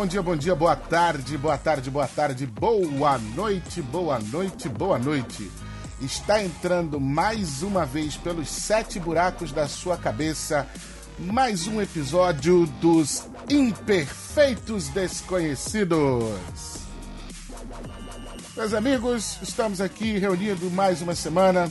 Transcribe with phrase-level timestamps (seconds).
[0.00, 4.98] Bom dia, bom dia, boa tarde, boa tarde, boa tarde, boa noite, boa noite, boa
[4.98, 5.50] noite.
[6.00, 10.66] Está entrando mais uma vez pelos sete buracos da sua cabeça
[11.18, 16.78] mais um episódio dos Imperfeitos Desconhecidos.
[18.56, 21.70] Meus amigos, estamos aqui reunidos mais uma semana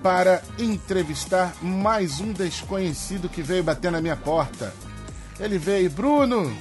[0.00, 4.72] para entrevistar mais um desconhecido que veio bater na minha porta.
[5.40, 6.56] Ele veio, Bruno,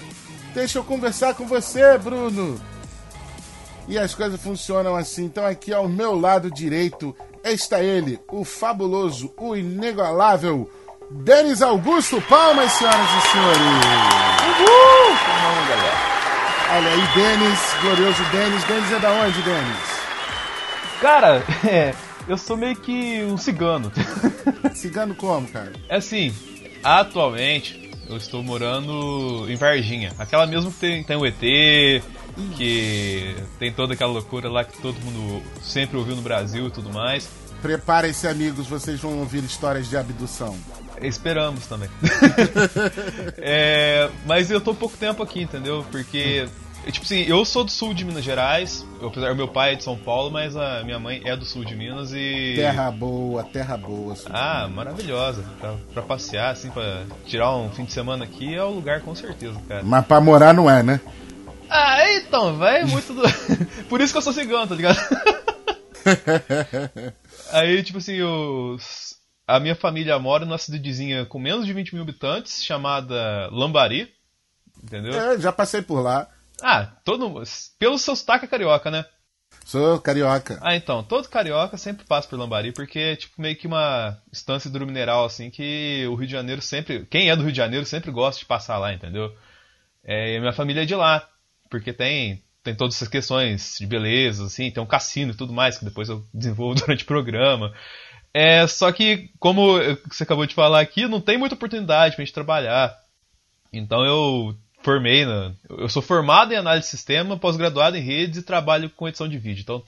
[0.54, 2.60] deixa eu conversar com você, Bruno.
[3.88, 5.26] E as coisas funcionam assim.
[5.26, 10.70] Então, aqui ao meu lado direito está ele, o fabuloso, o inigualável
[11.10, 13.60] Denis Augusto Palmas, senhoras e senhores.
[14.48, 15.16] Uhul!
[15.68, 16.12] Galera?
[16.74, 18.64] Olha aí, Denis, glorioso Denis.
[18.64, 20.02] Denis é da onde, Denis?
[21.02, 21.94] Cara, é,
[22.28, 23.92] eu sou meio que um cigano.
[24.74, 25.74] Cigano como, cara?
[25.90, 26.34] É assim,
[26.84, 27.81] atualmente
[28.12, 30.14] eu estou morando em Varginha.
[30.20, 31.40] Aquela mesmo que tem, tem o ET,
[32.58, 36.92] que tem toda aquela loucura lá que todo mundo sempre ouviu no Brasil e tudo
[36.92, 37.30] mais.
[37.62, 40.58] Preparem-se, amigos, vocês vão ouvir histórias de abdução.
[41.02, 41.90] Esperamos também.
[43.38, 45.86] é, mas eu tô pouco tempo aqui, entendeu?
[45.92, 46.48] Porque
[46.90, 49.96] Tipo assim, eu sou do sul de Minas Gerais, apesar meu pai é de São
[49.96, 52.54] Paulo, mas a minha mãe é do sul de Minas e.
[52.56, 54.16] Terra boa, terra boa.
[54.26, 55.44] Ah, maravilhosa.
[55.60, 59.14] Pra, pra, passear, assim, pra tirar um fim de semana aqui é o lugar com
[59.14, 59.84] certeza, cara.
[59.84, 61.00] Mas pra morar não é, né?
[61.70, 63.22] Ah, então, vai muito do.
[63.88, 64.98] Por isso que eu sou cigano, tá ligado?
[67.54, 69.16] Aí, tipo assim, os...
[69.48, 74.10] a minha família mora numa cidadezinha com menos de 20 mil habitantes, chamada Lambari.
[74.84, 75.14] Entendeu?
[75.14, 76.28] É, já passei por lá.
[76.62, 77.44] Ah, todo
[77.80, 79.06] pelo seu sotaque é carioca, né?
[79.66, 80.60] Sou carioca.
[80.62, 84.68] Ah, então, todo carioca sempre passa por Lambari, porque é tipo meio que uma instância
[84.68, 87.06] hidromineral, assim, que o Rio de Janeiro sempre.
[87.06, 89.34] Quem é do Rio de Janeiro sempre gosta de passar lá, entendeu?
[90.04, 91.28] É, e a minha família é de lá,
[91.70, 95.78] porque tem, tem todas essas questões de beleza, assim, tem um cassino e tudo mais,
[95.78, 97.74] que depois eu desenvolvo durante o programa.
[98.34, 99.78] É, só que, como
[100.10, 102.98] você acabou de falar aqui, não tem muita oportunidade pra gente trabalhar.
[103.74, 105.54] Então eu formei na.
[105.70, 109.38] Eu sou formado em análise de sistema, pós-graduado em redes e trabalho com edição de
[109.38, 109.62] vídeo.
[109.62, 109.84] Então.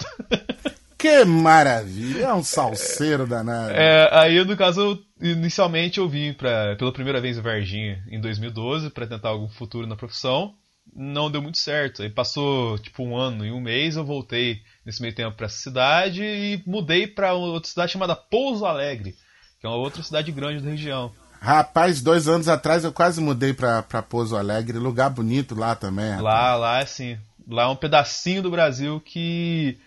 [0.97, 2.25] que maravilha!
[2.25, 3.73] É um salseiro danado.
[3.73, 8.89] É, aí, no caso, inicialmente eu vim pra, pela primeira vez em Varginha em 2012
[8.89, 10.53] para tentar algum futuro na profissão.
[10.95, 12.03] Não deu muito certo.
[12.03, 15.57] Aí passou tipo um ano e um mês, eu voltei nesse meio tempo para essa
[15.57, 19.15] cidade e mudei para outra cidade chamada Pouso Alegre,
[19.59, 21.11] que é uma outra cidade grande da região.
[21.43, 26.11] Rapaz, dois anos atrás eu quase mudei pra, pra Pouso Alegre, lugar bonito lá também.
[26.11, 26.23] Rapaz.
[26.23, 27.17] Lá, lá é assim.
[27.45, 29.77] Lá é um pedacinho do Brasil que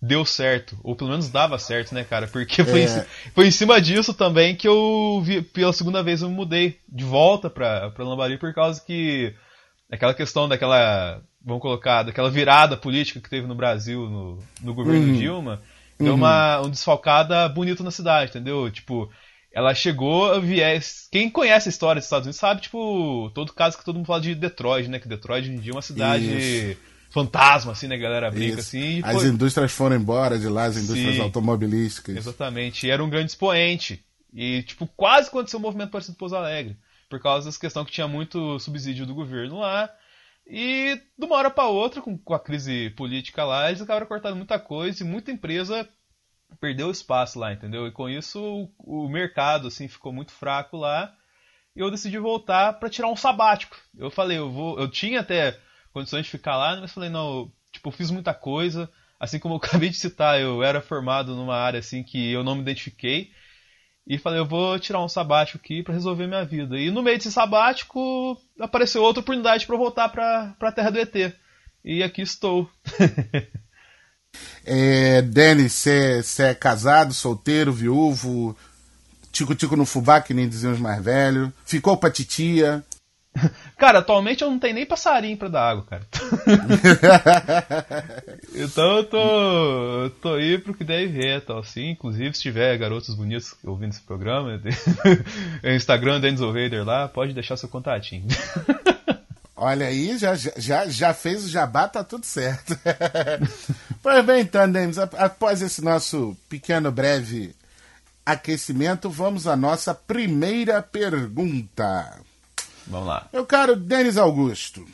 [0.00, 2.26] deu certo, ou pelo menos dava certo, né, cara?
[2.26, 2.84] Porque foi, é...
[2.84, 6.78] em, foi em cima disso também que eu vi, pela segunda vez eu me mudei
[6.86, 9.34] de volta pra, pra Lambari por causa que
[9.90, 15.06] aquela questão daquela, vamos colocar, daquela virada política que teve no Brasil no, no governo
[15.06, 15.14] uhum.
[15.14, 15.62] Dilma,
[15.98, 16.14] deu uhum.
[16.16, 18.70] uma um desfalcada bonita na cidade, entendeu?
[18.70, 19.10] Tipo,
[19.52, 21.08] ela chegou a viés.
[21.10, 24.20] Quem conhece a história dos Estados Unidos sabe, tipo, todo caso que todo mundo fala
[24.20, 24.98] de Detroit, né?
[24.98, 26.80] Que Detroit hoje em dia é uma cidade Isso.
[27.10, 27.96] fantasma, assim, né?
[27.96, 28.60] A galera brinca Isso.
[28.60, 29.00] assim.
[29.02, 29.28] As foi...
[29.28, 32.16] indústrias foram embora de lá, as indústrias Sim, automobilísticas.
[32.16, 32.86] Exatamente.
[32.86, 34.04] E era um grande expoente.
[34.32, 36.76] E, tipo, quase aconteceu um movimento parecido com Pouso Alegre.
[37.08, 39.90] Por causa dessa questão que tinha muito subsídio do governo lá.
[40.46, 44.36] E de uma hora para outra, com, com a crise política lá, eles acabaram cortando
[44.36, 45.88] muita coisa e muita empresa
[46.58, 47.86] perdeu espaço lá, entendeu?
[47.86, 51.14] E com isso o, o mercado assim ficou muito fraco lá.
[51.74, 53.76] E eu decidi voltar para tirar um sabático.
[53.96, 55.58] Eu falei, eu vou, eu tinha até
[55.92, 58.90] condições de ficar lá, mas falei, não, tipo, eu fiz muita coisa.
[59.18, 62.54] Assim como eu acabei de citar, eu era formado numa área assim que eu não
[62.54, 63.30] me identifiquei.
[64.06, 66.78] E falei, eu vou tirar um sabático aqui para resolver minha vida.
[66.78, 71.14] E no meio desse sabático apareceu outra oportunidade para voltar para a terra do ET.
[71.84, 72.68] E aqui estou.
[74.64, 78.56] É, Denis, você é casado, solteiro, viúvo,
[79.32, 82.84] tico-tico no fubá, que nem diziam os mais velhos, ficou pra titia.
[83.78, 86.02] Cara, atualmente eu não tenho nem passarinho pra dar água, cara.
[88.54, 91.90] então eu tô, eu tô aí pro que deve ver, tal, assim.
[91.90, 94.60] Inclusive, se tiver garotos bonitos ouvindo esse programa,
[95.64, 98.26] Instagram Dennis Ovader lá, pode deixar seu contatinho.
[99.56, 102.76] Olha aí, já, já, já fez o jabá, tá tudo certo.
[104.02, 107.54] Pois bem, então, Denis, após esse nosso pequeno, breve
[108.24, 112.20] aquecimento, vamos à nossa primeira pergunta.
[112.86, 113.28] Vamos lá.
[113.32, 114.86] Meu caro Denis Augusto,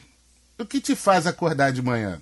[0.59, 2.21] o que te faz acordar de manhã?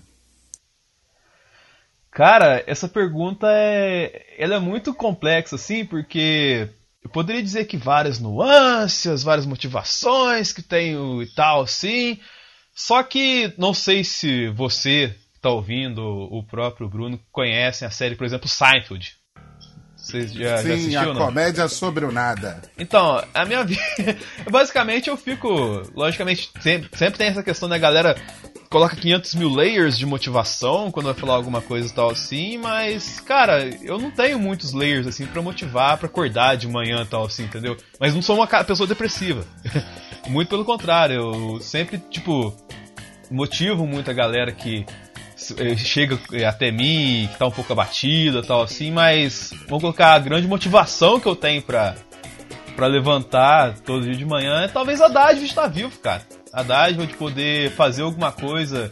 [2.11, 6.69] Cara, essa pergunta é, ela é muito complexa, assim, porque
[7.03, 12.21] eu poderia dizer que várias nuances, várias motivações que tenho e tal, sim.
[12.73, 15.15] Só que não sei se você
[15.45, 19.17] tá ouvindo, o próprio Bruno, conhecem a série, por exemplo, Seinfeld.
[19.95, 21.15] Vocês já, Sim, já assistiu, a não?
[21.15, 22.61] comédia sobre o nada.
[22.79, 23.81] Então, a minha vida.
[24.51, 25.49] Basicamente, eu fico.
[25.95, 28.15] Logicamente, sempre, sempre tem essa questão da galera
[28.71, 33.21] coloca 500 mil layers de motivação quando vai falar alguma coisa e tal assim, mas,
[33.21, 37.25] cara, eu não tenho muitos layers assim para motivar, para acordar de manhã e tal
[37.25, 37.77] assim, entendeu?
[38.01, 39.47] Mas não sou uma pessoa depressiva.
[40.29, 42.53] muito pelo contrário, eu sempre, tipo,
[43.31, 44.85] motivo muito a galera que
[45.77, 46.19] chega
[46.49, 51.19] até mim, que tá um pouco abatida tal assim, mas vamos colocar a grande motivação
[51.21, 51.95] que eu tenho pra,
[52.77, 56.23] pra levantar todo dia de manhã é talvez a dádiva de estar vivo, cara
[56.55, 58.89] a dádiva de poder fazer alguma coisa.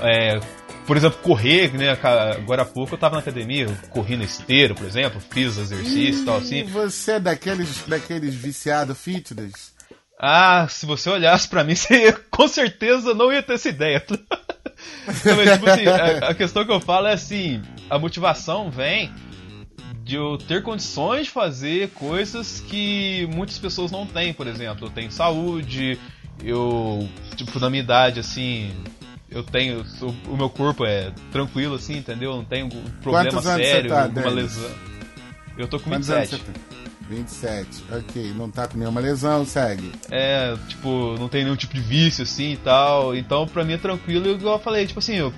[0.00, 0.40] É,
[0.86, 1.90] por exemplo, correr, né?
[1.90, 6.24] Agora há pouco eu tava na academia, corri na esteira, por exemplo, fiz exercício e
[6.24, 6.64] tal assim.
[6.64, 9.72] Você é daqueles, daqueles viciados fitness?
[10.18, 14.02] Ah, se você olhasse para mim, você com certeza não ia ter essa ideia.
[15.08, 19.12] então, mas, tipo assim, a, a, questão que eu falo é assim, a motivação vem
[20.04, 24.86] de eu ter condições de fazer coisas que muitas pessoas não têm, por exemplo.
[24.86, 25.98] Eu tenho saúde,
[26.42, 28.72] eu, tipo, na minha idade, assim,
[29.30, 29.84] eu tenho.
[30.28, 32.36] O meu corpo é tranquilo, assim, entendeu?
[32.36, 32.68] Não tenho
[33.02, 34.70] problema Quantos sério, tá, alguma lesão.
[35.56, 36.42] Eu tô com Quantos 27.
[37.08, 39.92] 27, ok, não tá com nenhuma lesão, segue.
[40.10, 43.14] É, tipo, não tem nenhum tipo de vício assim e tal.
[43.14, 45.32] Então pra mim é tranquilo igual eu falei, tipo assim, eu,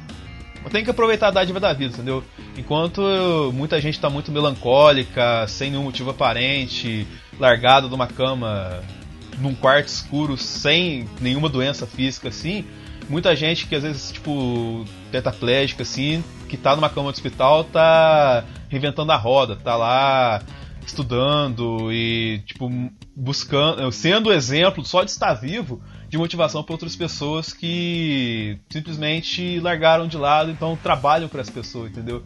[0.65, 2.23] eu tenho que aproveitar a dádiva da vida, entendeu?
[2.57, 7.07] Enquanto eu, muita gente tá muito melancólica, sem nenhum motivo aparente,
[7.39, 8.83] largado de uma cama
[9.39, 12.65] num quarto escuro sem nenhuma doença física assim,
[13.09, 18.45] muita gente que às vezes, tipo, tetraplégica assim, que tá numa cama de hospital, tá
[18.69, 20.43] reinventando a roda, tá lá
[20.89, 22.71] estudando e, tipo,
[23.15, 30.07] buscando, sendo exemplo só de estar vivo de motivação para outras pessoas que simplesmente largaram
[30.07, 32.23] de lado, então trabalham para as pessoas, entendeu?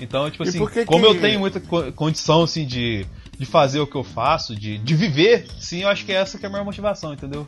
[0.00, 1.10] Então, tipo assim, como que...
[1.10, 1.60] eu tenho muita
[1.92, 3.06] condição assim de
[3.38, 6.36] de fazer o que eu faço, de, de viver, sim, eu acho que é essa
[6.36, 7.46] que é a maior motivação, entendeu?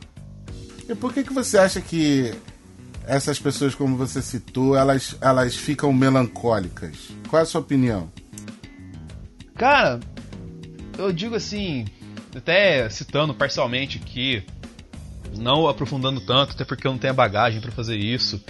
[0.87, 2.33] E por que, que você acha que
[3.05, 7.09] essas pessoas, como você citou, elas, elas ficam melancólicas?
[7.27, 8.09] Qual é a sua opinião?
[9.55, 9.99] Cara,
[10.97, 11.85] eu digo assim,
[12.35, 14.43] até citando parcialmente aqui,
[15.37, 18.43] não aprofundando tanto, até porque eu não tenho a bagagem para fazer isso.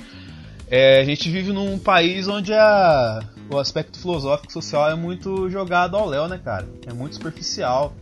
[0.68, 5.98] É, a gente vive num país onde a, o aspecto filosófico social é muito jogado
[5.98, 6.68] ao léu, né, cara?
[6.88, 7.94] É muito superficial.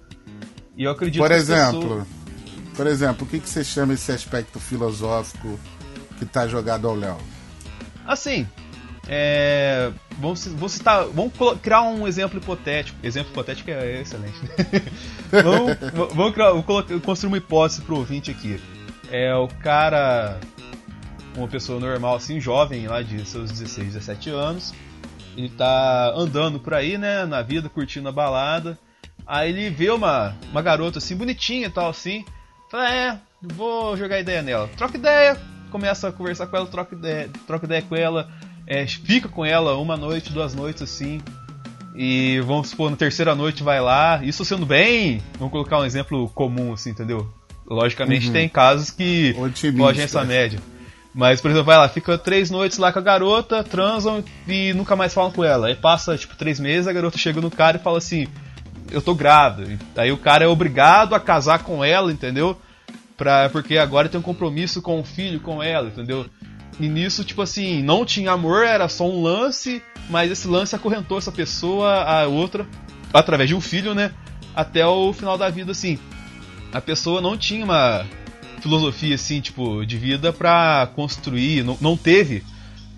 [0.77, 2.07] E eu acredito Por exemplo, pessoas...
[2.75, 5.59] por exemplo, o que, que você chama esse aspecto filosófico
[6.19, 7.17] que tá jogado ao léu?
[8.05, 8.47] Assim,
[9.11, 11.33] é, vamos, vamos, citar, vamos
[11.63, 12.95] criar um exemplo hipotético.
[13.01, 14.37] Exemplo hipotético é excelente.
[15.31, 16.65] vamos, vamos, criar, vamos
[17.03, 18.61] construir uma hipótese pro ouvinte aqui.
[19.11, 20.39] É o cara,
[21.35, 24.75] uma pessoa normal, assim, jovem, lá de seus 16, 17 anos,
[25.35, 28.77] ele tá andando por aí, né, na vida, curtindo a balada.
[29.25, 32.23] Aí ele vê uma, uma garota assim, bonitinha e tal, assim.
[32.69, 34.67] Fala, é, vou jogar ideia nela.
[34.77, 35.35] Troca ideia,
[35.71, 38.29] começa a conversar com ela, troca ideia, troca ideia com ela,
[38.69, 41.19] é, fica com ela uma noite, duas noites assim.
[41.95, 44.21] E vamos supor, na terceira noite vai lá.
[44.23, 45.21] Isso sendo bem.
[45.39, 47.27] Vamos colocar um exemplo comum, assim, entendeu?
[47.67, 48.33] Logicamente uhum.
[48.33, 49.35] tem casos que
[49.75, 50.59] fogem essa média.
[51.13, 54.95] Mas, por exemplo, vai lá, fica três noites lá com a garota, transam e nunca
[54.95, 55.67] mais falam com ela.
[55.67, 58.27] Aí passa, tipo, três meses, a garota chega no cara e fala assim:
[58.91, 59.79] Eu tô grávida.
[59.97, 62.55] Aí o cara é obrigado a casar com ela, entendeu?
[63.17, 66.27] Pra, porque agora tem um compromisso com o filho, com ela, entendeu?
[66.79, 71.17] E nisso, tipo assim, não tinha amor, era só um lance, mas esse lance acorrentou
[71.17, 72.65] essa pessoa a outra,
[73.13, 74.13] através de um filho, né?
[74.55, 75.99] Até o final da vida, assim.
[76.71, 78.05] A pessoa não tinha uma
[78.61, 82.43] filosofia assim, tipo, de vida para construir, não, não teve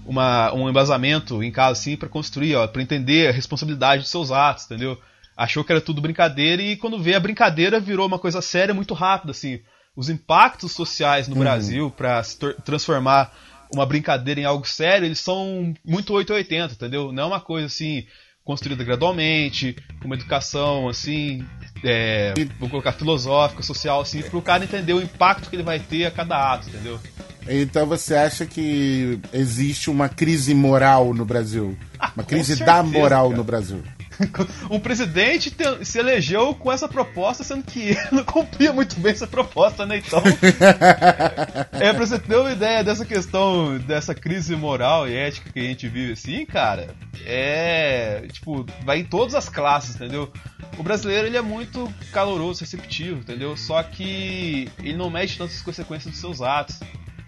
[0.06, 4.32] uma, um embasamento em casa assim para construir, ó, para entender a responsabilidade de seus
[4.32, 5.00] atos, entendeu?
[5.38, 8.94] Achou que era tudo brincadeira e quando vê a brincadeira virou uma coisa séria muito
[8.94, 9.60] rápido assim.
[9.96, 11.42] Os impactos sociais no uhum.
[11.42, 13.34] Brasil para se transformar
[13.74, 17.12] uma brincadeira em algo sério, eles são muito 880, entendeu?
[17.12, 18.06] Não é uma coisa assim
[18.44, 21.46] construída gradualmente, com uma educação assim
[21.84, 25.80] é, vou colocar filosófica, social, assim, para o cara entender o impacto que ele vai
[25.80, 27.00] ter a cada ato, entendeu?
[27.48, 31.78] Então você acha que existe uma crise moral no Brasil?
[31.98, 33.38] Ah, uma crise certeza, da moral cara.
[33.38, 33.84] no Brasil?
[34.70, 39.12] um presidente te, se elegeu com essa proposta, sendo que ele não cumpria muito bem
[39.12, 39.98] essa proposta, né?
[39.98, 40.22] Então.
[41.74, 45.64] é, pra você ter uma ideia dessa questão, dessa crise moral e ética que a
[45.64, 48.26] gente vive assim, cara, é.
[48.32, 50.32] Tipo, vai em todas as classes, entendeu?
[50.78, 53.56] O brasileiro ele é muito caloroso, receptivo, entendeu?
[53.58, 56.80] Só que ele não mede tantas consequências dos seus atos.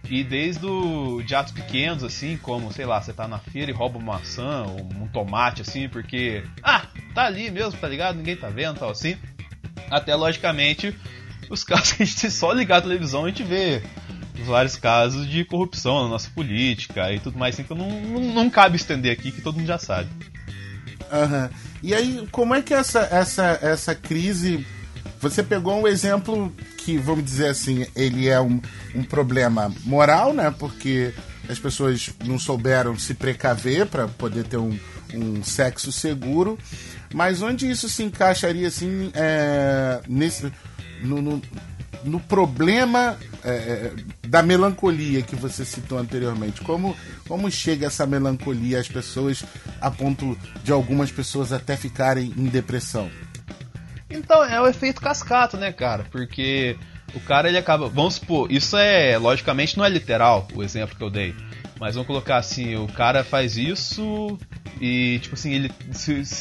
[0.10, 3.74] E desde o, de atos pequenos, assim, como, sei lá, você tá na feira e
[3.74, 6.44] rouba uma maçã ou um tomate, assim, porque.
[6.62, 8.18] Ah, tá ali mesmo, tá ligado?
[8.18, 9.18] Ninguém tá vendo, tal assim.
[9.90, 10.96] Até, logicamente,
[11.50, 13.82] os casos que a gente só ligar a televisão a gente vê
[14.46, 18.50] vários casos de corrupção na nossa política e tudo mais assim, que não, não, não
[18.50, 20.10] cabe estender aqui, que todo mundo já sabe.
[21.12, 21.50] Uhum.
[21.84, 24.66] E aí, como é que essa, essa, essa crise.
[25.24, 28.60] Você pegou um exemplo que, vamos dizer assim, ele é um,
[28.94, 30.54] um problema moral, né?
[30.60, 31.14] Porque
[31.48, 34.78] as pessoas não souberam se precaver para poder ter um,
[35.14, 36.60] um sexo seguro.
[37.14, 40.52] Mas onde isso se encaixaria assim é, nesse,
[41.02, 41.42] no, no,
[42.04, 43.94] no problema é, é,
[44.28, 46.60] da melancolia que você citou anteriormente.
[46.60, 46.98] Como,
[47.30, 49.46] como chega essa melancolia às pessoas
[49.80, 53.10] a ponto de algumas pessoas até ficarem em depressão?
[54.14, 56.06] Então, é o efeito cascata, né, cara?
[56.12, 56.78] Porque
[57.14, 57.90] o cara ele acaba.
[57.90, 59.18] Vamos supor, isso é.
[59.18, 61.36] Logicamente não é literal o exemplo que eu dei.
[61.80, 64.38] Mas vamos colocar assim: o cara faz isso
[64.80, 65.72] e, tipo assim, ele.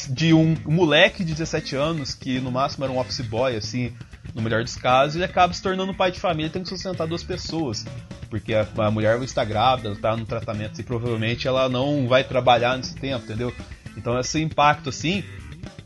[0.09, 3.93] De um moleque de 17 anos que no máximo era um office boy, assim
[4.33, 7.07] no melhor dos casos, ele acaba se tornando pai de família e tem que sustentar
[7.07, 7.85] duas pessoas.
[8.29, 12.77] Porque a, a mulher está grávida, está no tratamento e provavelmente ela não vai trabalhar
[12.77, 13.53] nesse tempo, entendeu?
[13.95, 15.23] Então esse impacto assim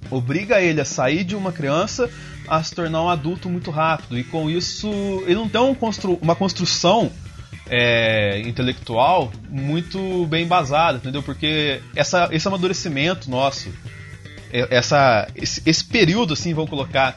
[0.09, 2.09] obriga ele a sair de uma criança
[2.47, 4.17] a se tornar um adulto muito rápido.
[4.17, 4.89] E com isso
[5.25, 7.11] ele não tem um constru uma construção
[7.69, 11.21] é, intelectual muito bem embasada, entendeu?
[11.21, 13.69] Porque essa, esse amadurecimento nosso,
[14.51, 17.15] essa, esse, esse período, assim, vamos colocar,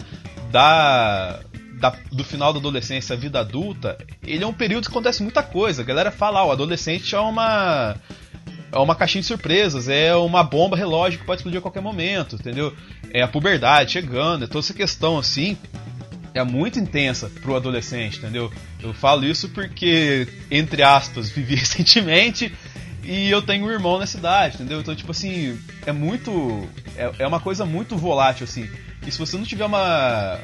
[0.51, 1.41] da,
[1.75, 3.97] da, do final da adolescência à vida adulta,
[4.27, 5.83] ele é um período que acontece muita coisa.
[5.83, 7.97] A galera fala, ah, o adolescente é uma.
[8.73, 12.37] É uma caixinha de surpresas, é uma bomba relógio que pode explodir a qualquer momento,
[12.37, 12.75] entendeu?
[13.13, 15.57] É a puberdade chegando, é toda essa questão assim
[16.35, 18.53] é muito intensa pro adolescente, entendeu?
[18.81, 22.53] Eu falo isso porque, entre aspas, vivi recentemente
[23.03, 24.81] e eu tenho um irmão na cidade, entendeu?
[24.81, 26.69] Então, tipo assim, é muito.
[26.97, 28.69] É, é uma coisa muito volátil, assim.
[29.07, 30.39] E se você não tiver uma,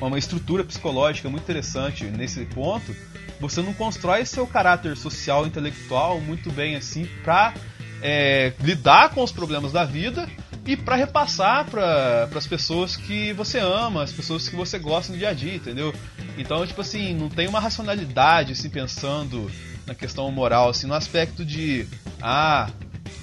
[0.00, 2.94] uma estrutura psicológica muito interessante nesse ponto,
[3.40, 7.54] você não constrói seu caráter social, intelectual muito bem assim pra
[8.02, 10.28] é, lidar com os problemas da vida
[10.66, 15.18] e para repassar para as pessoas que você ama, as pessoas que você gosta no
[15.18, 15.94] dia a dia, entendeu?
[16.36, 19.50] Então, tipo assim, não tem uma racionalidade assim pensando
[19.86, 21.86] na questão moral, assim, no aspecto de
[22.20, 22.70] ah,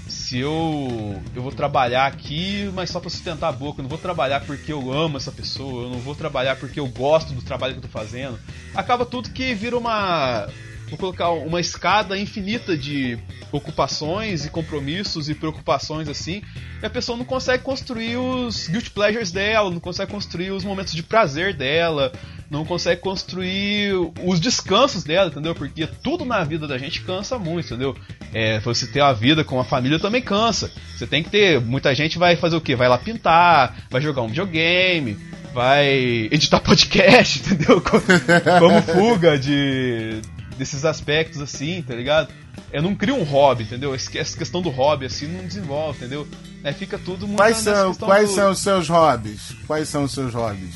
[0.07, 3.97] se eu eu vou trabalhar aqui, mas só para sustentar a boca, eu não vou
[3.99, 7.73] trabalhar porque eu amo essa pessoa, eu não vou trabalhar porque eu gosto do trabalho
[7.73, 8.39] que eu tô fazendo.
[8.75, 10.47] Acaba tudo que vira uma
[10.89, 13.17] vou colocar uma escada infinita de
[13.51, 16.41] ocupações e compromissos e preocupações assim,
[16.81, 20.93] e a pessoa não consegue construir os guilt pleasures dela, não consegue construir os momentos
[20.93, 22.11] de prazer dela,
[22.49, 23.93] não consegue construir
[24.23, 25.53] os descansos dela, entendeu?
[25.53, 27.95] Porque tudo na vida da gente cansa muito, entendeu?
[28.33, 30.71] É, você ter a vida com a família também cansa.
[30.95, 31.61] Você tem que ter.
[31.61, 32.75] Muita gente vai fazer o quê?
[32.75, 35.17] Vai lá pintar, vai jogar um videogame,
[35.53, 37.81] vai editar podcast, entendeu?
[37.81, 40.21] Como fuga de
[40.59, 42.27] desses aspectos assim, tá ligado?
[42.71, 43.95] Eu não crio um hobby, entendeu?
[43.95, 46.27] Essa questão do hobby assim não desenvolve, entendeu?
[46.63, 48.35] É, fica tudo muito Quais são, quais do...
[48.35, 49.55] são os seus hobbies?
[49.65, 50.75] Quais são os seus hobbies?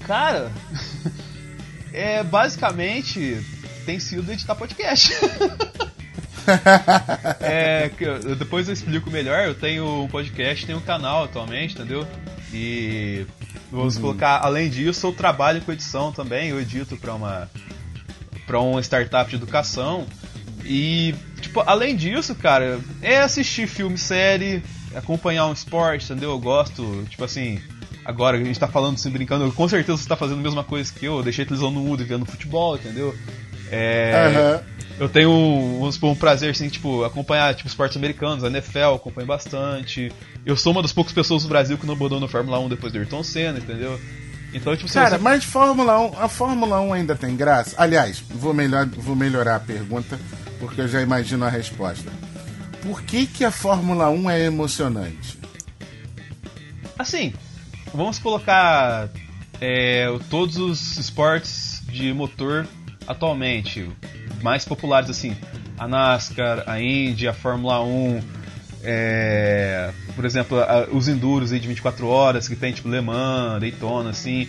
[0.00, 0.50] Cara,
[1.94, 3.40] é basicamente
[3.86, 5.14] tem sido editar podcast.
[7.40, 7.88] é,
[8.36, 9.46] depois eu explico melhor.
[9.46, 12.04] Eu tenho um podcast, tenho um canal atualmente, entendeu?
[12.52, 13.24] E
[13.70, 14.02] vamos uhum.
[14.02, 16.48] colocar, além disso, eu trabalho com edição também.
[16.48, 17.48] Eu edito para uma
[18.50, 20.04] para uma startup de educação.
[20.64, 24.60] E, tipo, além disso, cara, é assistir filme, série,
[24.92, 26.30] acompanhar um esporte, entendeu?
[26.30, 27.60] Eu gosto, tipo assim,
[28.04, 30.92] agora a gente tá falando assim, brincando, com certeza você tá fazendo a mesma coisa
[30.92, 33.14] que eu, eu deixei a televisão no mudo e vendo futebol, entendeu?
[33.70, 34.80] É, uhum.
[34.98, 39.28] Eu tenho, vamos supor, um prazer, assim, tipo, acompanhar, tipo, esportes americanos, a NFL, acompanho
[39.28, 40.12] bastante.
[40.44, 42.98] Eu sou uma das poucas pessoas no Brasil que não abandonou Fórmula 1 depois do
[42.98, 43.98] Ayrton Senna, entendeu?
[44.52, 45.22] Então, tipo, Cara, você...
[45.22, 47.74] mas Fórmula 1, a Fórmula 1 ainda tem graça?
[47.78, 50.18] Aliás, vou, melhor, vou melhorar a pergunta,
[50.58, 52.10] porque eu já imagino a resposta.
[52.82, 55.38] Por que, que a Fórmula 1 é emocionante?
[56.98, 57.32] Assim,
[57.94, 59.08] vamos colocar
[59.60, 62.66] é, todos os esportes de motor
[63.06, 63.88] atualmente,
[64.42, 65.36] mais populares assim,
[65.78, 68.22] a NASCAR, a Indy, a Fórmula 1,
[68.82, 73.60] é, por exemplo, a, os enduros aí de 24 horas, que tem tipo Le Mans,
[73.60, 74.48] Daytona, assim.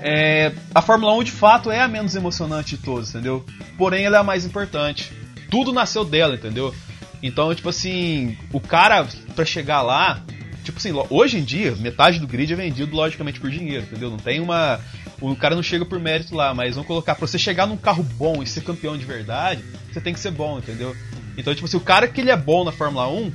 [0.00, 3.44] É, a Fórmula 1 de fato é a menos emocionante de todos, entendeu?
[3.78, 5.12] Porém, ela é a mais importante.
[5.50, 6.74] Tudo nasceu dela, entendeu?
[7.22, 10.22] Então, tipo assim, o cara, pra chegar lá,
[10.62, 14.10] tipo assim, hoje em dia, metade do grid é vendido logicamente por dinheiro, entendeu?
[14.10, 14.78] Não tem uma.
[15.20, 18.02] O cara não chega por mérito lá, mas vamos colocar, pra você chegar num carro
[18.02, 20.94] bom e ser campeão de verdade, você tem que ser bom, entendeu?
[21.36, 23.32] Então, tipo assim, o cara que ele é bom na Fórmula 1,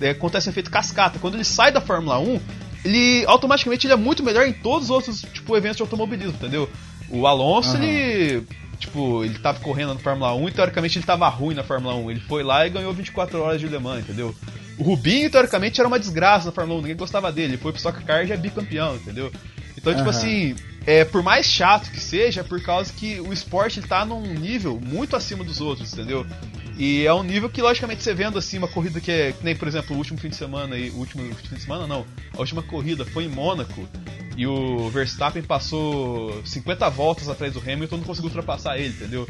[0.00, 1.18] é, acontece um efeito cascata.
[1.18, 2.40] Quando ele sai da Fórmula 1,
[2.84, 6.68] ele automaticamente ele é muito melhor em todos os outros tipo, eventos de automobilismo, entendeu?
[7.08, 7.82] O Alonso, uhum.
[7.82, 8.46] ele.
[8.78, 12.10] Tipo, ele tava correndo na Fórmula 1 e teoricamente ele tava ruim na Fórmula 1.
[12.10, 14.34] Ele foi lá e ganhou 24 horas de Le Mans, entendeu?
[14.78, 17.54] O Rubinho, teoricamente, era uma desgraça na Fórmula 1, ninguém gostava dele.
[17.54, 19.32] Ele foi pro Stock Car e já é bicampeão, entendeu?
[19.78, 20.10] Então, tipo uhum.
[20.10, 20.54] assim,
[20.86, 24.20] é, por mais chato que seja, é por causa que o esporte ele tá num
[24.20, 26.26] nível muito acima dos outros, entendeu?
[26.78, 29.32] E é um nível que, logicamente, você vendo assim uma corrida que é.
[29.32, 30.90] Que nem, por exemplo, o último fim de semana e.
[30.90, 32.04] O último fim de semana não.
[32.34, 33.88] A última corrida foi em Mônaco.
[34.36, 39.26] E o Verstappen passou 50 voltas atrás do Hamilton e não conseguiu ultrapassar ele, entendeu?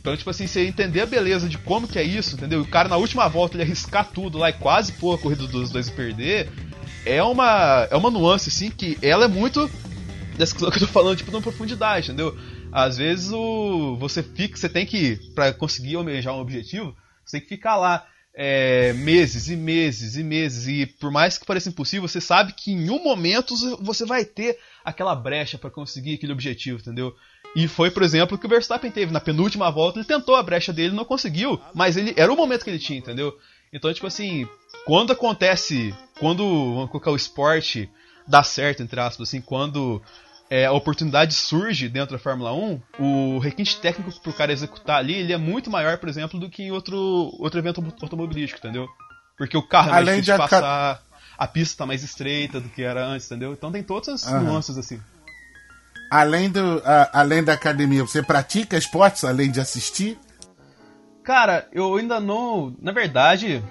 [0.00, 2.62] Então, tipo assim, você entender a beleza de como que é isso, entendeu?
[2.62, 5.70] O cara na última volta ele arriscar tudo lá e quase pôr a corrida dos
[5.70, 6.50] dois e perder,
[7.04, 9.70] é uma, é uma nuance, assim, que ela é muito
[10.36, 12.36] dessa que eu tô falando, tipo, na profundidade, entendeu?
[12.72, 17.40] Às vezes o, você fica, você tem que, para conseguir almejar um objetivo, você tem
[17.40, 22.08] que ficar lá é, meses e meses e meses, e por mais que pareça impossível,
[22.08, 26.78] você sabe que em um momento você vai ter aquela brecha para conseguir aquele objetivo,
[26.78, 27.14] entendeu?
[27.56, 29.12] E foi, por exemplo, o que o Verstappen teve.
[29.12, 32.62] Na penúltima volta, ele tentou a brecha dele, não conseguiu, mas ele era o momento
[32.62, 33.36] que ele tinha, entendeu?
[33.72, 34.48] Então, tipo assim,
[34.84, 37.90] quando acontece, quando vamos colocar o esporte
[38.26, 40.00] dá certo, entre aspas, assim, quando
[40.50, 44.98] é, a oportunidade surge dentro da Fórmula 1, o requinte técnico para o cara executar
[44.98, 46.98] ali, ele é muito maior, por exemplo, do que em outro,
[47.38, 48.88] outro evento automobilístico, entendeu?
[49.38, 51.02] Porque o carro é mais Além de passar,
[51.38, 53.52] a pista está mais estreita do que era antes, entendeu?
[53.52, 54.40] Então tem todas as uhum.
[54.40, 55.00] nuances assim
[56.10, 60.18] além, do, a, além da academia, você pratica esportes além de assistir?
[61.22, 62.74] Cara, eu ainda não.
[62.80, 63.62] Na verdade,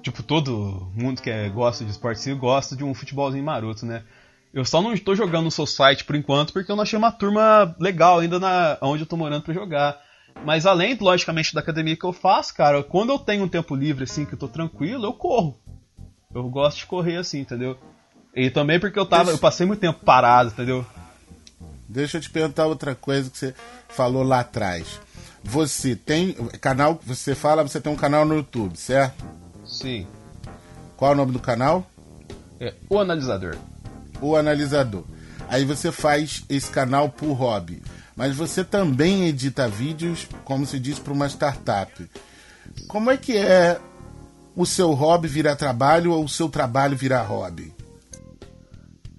[0.00, 4.04] tipo, todo mundo que é, gosta de esporte sim, gosta de um futebolzinho maroto, né?
[4.52, 7.76] Eu só não estou jogando no Society por enquanto porque eu não achei uma turma
[7.78, 10.00] legal ainda na onde eu tô morando para jogar.
[10.44, 14.04] Mas além, logicamente, da academia que eu faço, cara, quando eu tenho um tempo livre
[14.04, 15.58] assim, que eu tô tranquilo, eu corro.
[16.34, 17.76] Eu gosto de correr assim, entendeu?
[18.34, 20.86] E também porque eu tava, eu passei muito tempo parado, entendeu?
[21.88, 23.54] Deixa eu te perguntar outra coisa que você
[23.88, 25.00] falou lá atrás.
[25.42, 29.24] Você tem canal, você fala, você tem um canal no YouTube, certo?
[29.64, 30.06] Sim.
[30.96, 31.86] Qual é o nome do canal?
[32.60, 33.56] É O Analisador.
[34.20, 35.04] O Analisador.
[35.48, 37.82] Aí você faz esse canal por hobby.
[38.14, 42.08] Mas você também edita vídeos, como se diz, para uma startup.
[42.88, 43.80] Como é que é
[44.56, 47.72] o seu hobby virar trabalho ou o seu trabalho virar hobby?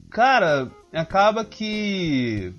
[0.10, 2.54] Cara, acaba que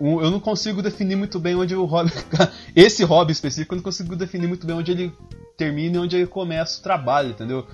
[0.00, 2.12] eu não consigo definir muito bem onde o hobby.
[2.74, 5.12] Esse hobby específico, eu não consigo definir muito bem onde ele
[5.56, 7.66] termina e onde ele começa o trabalho, entendeu?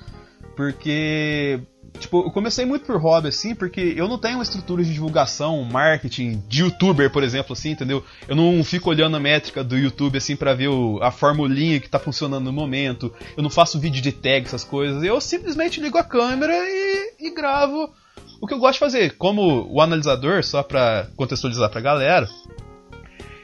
[0.57, 1.61] Porque.
[1.99, 5.63] Tipo, eu comecei muito por hobby, assim, porque eu não tenho uma estrutura de divulgação,
[5.65, 8.05] marketing, de youtuber, por exemplo, assim, entendeu?
[8.29, 11.89] Eu não fico olhando a métrica do YouTube, assim, para ver o, a formulinha que
[11.89, 13.13] tá funcionando no momento.
[13.37, 15.03] Eu não faço vídeo de tag, essas coisas.
[15.03, 17.93] Eu simplesmente ligo a câmera e, e gravo
[18.41, 22.29] o que eu gosto de fazer, como o analisador, só para contextualizar pra galera,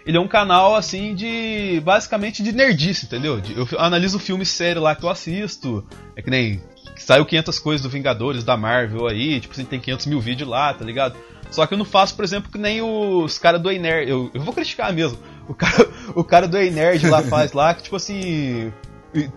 [0.04, 3.40] ele é um canal assim de basicamente de nerdice, entendeu?
[3.54, 5.86] Eu analiso filme sério lá que eu assisto,
[6.16, 6.60] é que nem
[7.02, 10.72] saiu 500 coisas do Vingadores da Marvel aí, tipo assim, tem 500 mil vídeos lá,
[10.72, 11.16] tá ligado?
[11.50, 14.08] Só que eu não faço, por exemplo, que nem os caras do Nerd.
[14.08, 15.18] Eu, eu vou criticar mesmo.
[15.48, 18.72] O cara, o cara do Nerd lá faz lá, que tipo assim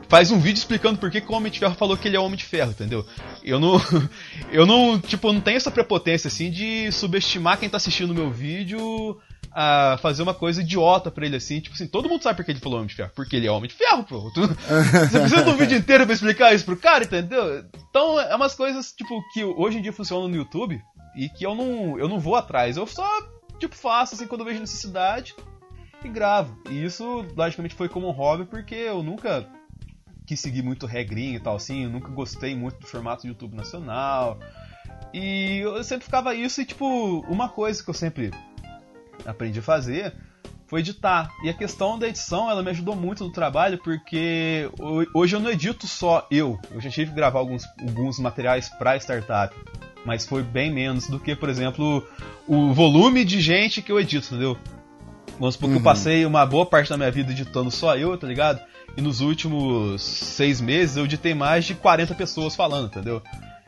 [0.07, 2.19] faz um vídeo explicando por que, que o Homem de Ferro falou que ele é
[2.19, 3.05] Homem de Ferro, entendeu?
[3.43, 3.81] Eu não.
[4.51, 8.29] Eu não, tipo, não tenho essa prepotência assim de subestimar quem tá assistindo o meu
[8.29, 9.17] vídeo
[9.55, 11.59] a fazer uma coisa idiota pra ele assim.
[11.59, 13.11] Tipo assim, todo mundo sabe por que ele falou Homem de Ferro.
[13.15, 14.31] Porque ele é Homem de Ferro, pô.
[14.31, 17.63] Tu, você precisa de um vídeo inteiro pra explicar isso pro cara, entendeu?
[17.89, 20.81] Então é umas coisas, tipo, que hoje em dia funcionam no YouTube
[21.15, 22.77] e que eu não, eu não vou atrás.
[22.77, 23.07] Eu só,
[23.59, 25.35] tipo, faço assim quando eu vejo necessidade
[26.03, 26.57] e gravo.
[26.69, 29.47] E isso, logicamente, foi como um hobby porque eu nunca
[30.25, 31.83] quis seguir muito regrinha e tal, assim.
[31.83, 34.39] Eu nunca gostei muito do formato do YouTube nacional.
[35.13, 38.31] E eu sempre ficava isso e, tipo, uma coisa que eu sempre
[39.25, 40.13] aprendi a fazer
[40.73, 41.29] foi editar.
[41.43, 44.67] E a questão da edição, ela me ajudou muito no trabalho, porque
[45.13, 46.59] hoje eu não edito só eu.
[46.71, 49.55] Eu já tive que gravar alguns, alguns materiais para startup.
[50.03, 52.03] Mas foi bem menos do que, por exemplo,
[52.47, 54.57] o volume de gente que eu edito, entendeu?
[55.39, 55.75] Vamos supor uhum.
[55.75, 55.83] que eu uhum.
[55.83, 58.59] passei uma boa parte da minha vida editando só eu, tá ligado?
[58.97, 63.21] E nos últimos seis meses eu editei mais de 40 pessoas falando, entendeu?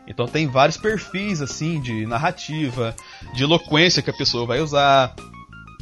[0.07, 2.95] Então tem vários perfis, assim, de narrativa,
[3.33, 5.15] de eloquência que a pessoa vai usar,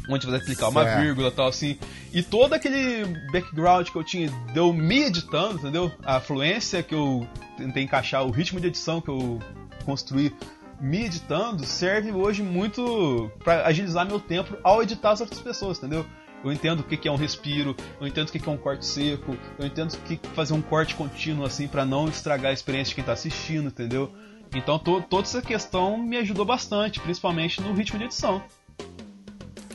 [0.08, 1.78] onde vai explicar uma vírgula tal, assim.
[2.12, 5.92] E todo aquele background que eu tinha deu me editando, entendeu?
[6.04, 9.40] A fluência que eu tentei encaixar, o ritmo de edição que eu
[9.84, 10.34] construir
[10.80, 16.04] meditando serve hoje muito para agilizar meu tempo ao editar as outras pessoas, entendeu?
[16.42, 19.34] Eu entendo o que é um respiro, eu entendo o que é um corte seco,
[19.58, 22.96] eu entendo o que fazer um corte contínuo assim para não estragar a experiência de
[22.96, 24.12] quem está assistindo, entendeu?
[24.54, 28.42] Então to, toda essa questão me ajudou bastante, principalmente no ritmo de edição.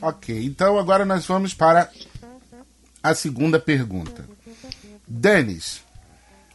[0.01, 1.89] Ok, então agora nós vamos para
[3.03, 4.25] a segunda pergunta.
[5.07, 5.81] Denis,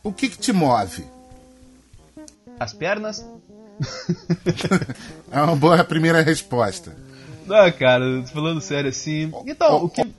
[0.02, 1.04] o que, que te move?
[2.58, 3.24] As pernas?
[5.30, 6.94] é uma boa primeira resposta.
[7.46, 9.32] Não, cara, falando sério assim.
[9.46, 10.14] Então, oh, o que.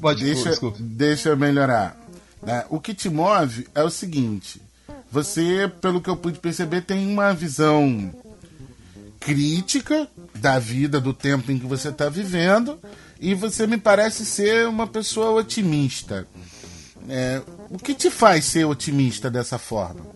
[0.00, 0.78] Pode deixa, desculpa.
[0.80, 1.96] Deixa eu melhorar.
[2.42, 2.64] Né?
[2.68, 4.60] O que te move é o seguinte:
[5.10, 8.12] você, pelo que eu pude perceber, tem uma visão
[9.18, 12.78] crítica da vida, do tempo em que você está vivendo,
[13.20, 16.26] e você me parece ser uma pessoa otimista.
[17.08, 20.06] É, o que te faz ser otimista dessa forma?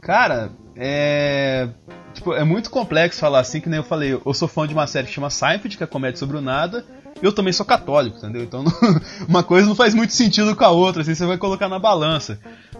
[0.00, 1.68] Cara, é.
[2.12, 4.20] Tipo, é muito complexo falar assim, que nem eu falei.
[4.24, 6.84] Eu sou fã de uma série que chama Seinfeld, que é comédia sobre o nada.
[7.22, 8.42] Eu também sou católico, entendeu?
[8.42, 8.72] Então não,
[9.28, 12.38] uma coisa não faz muito sentido com a outra, assim, você vai colocar na balança.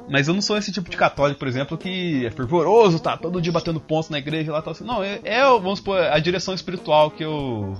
[0.09, 3.41] Mas eu não sou esse tipo de católico, por exemplo, que é fervoroso, tá todo
[3.41, 4.73] dia batendo pontos na igreja lá, tal.
[4.73, 4.85] Assim.
[4.85, 7.77] Não, é, é, vamos supor, a direção espiritual que eu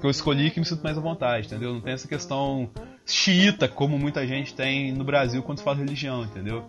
[0.00, 1.72] que eu escolhi que me sinto mais à vontade, entendeu?
[1.72, 2.68] Não tem essa questão
[3.06, 6.68] xiita como muita gente tem no Brasil quando se fala religião, entendeu?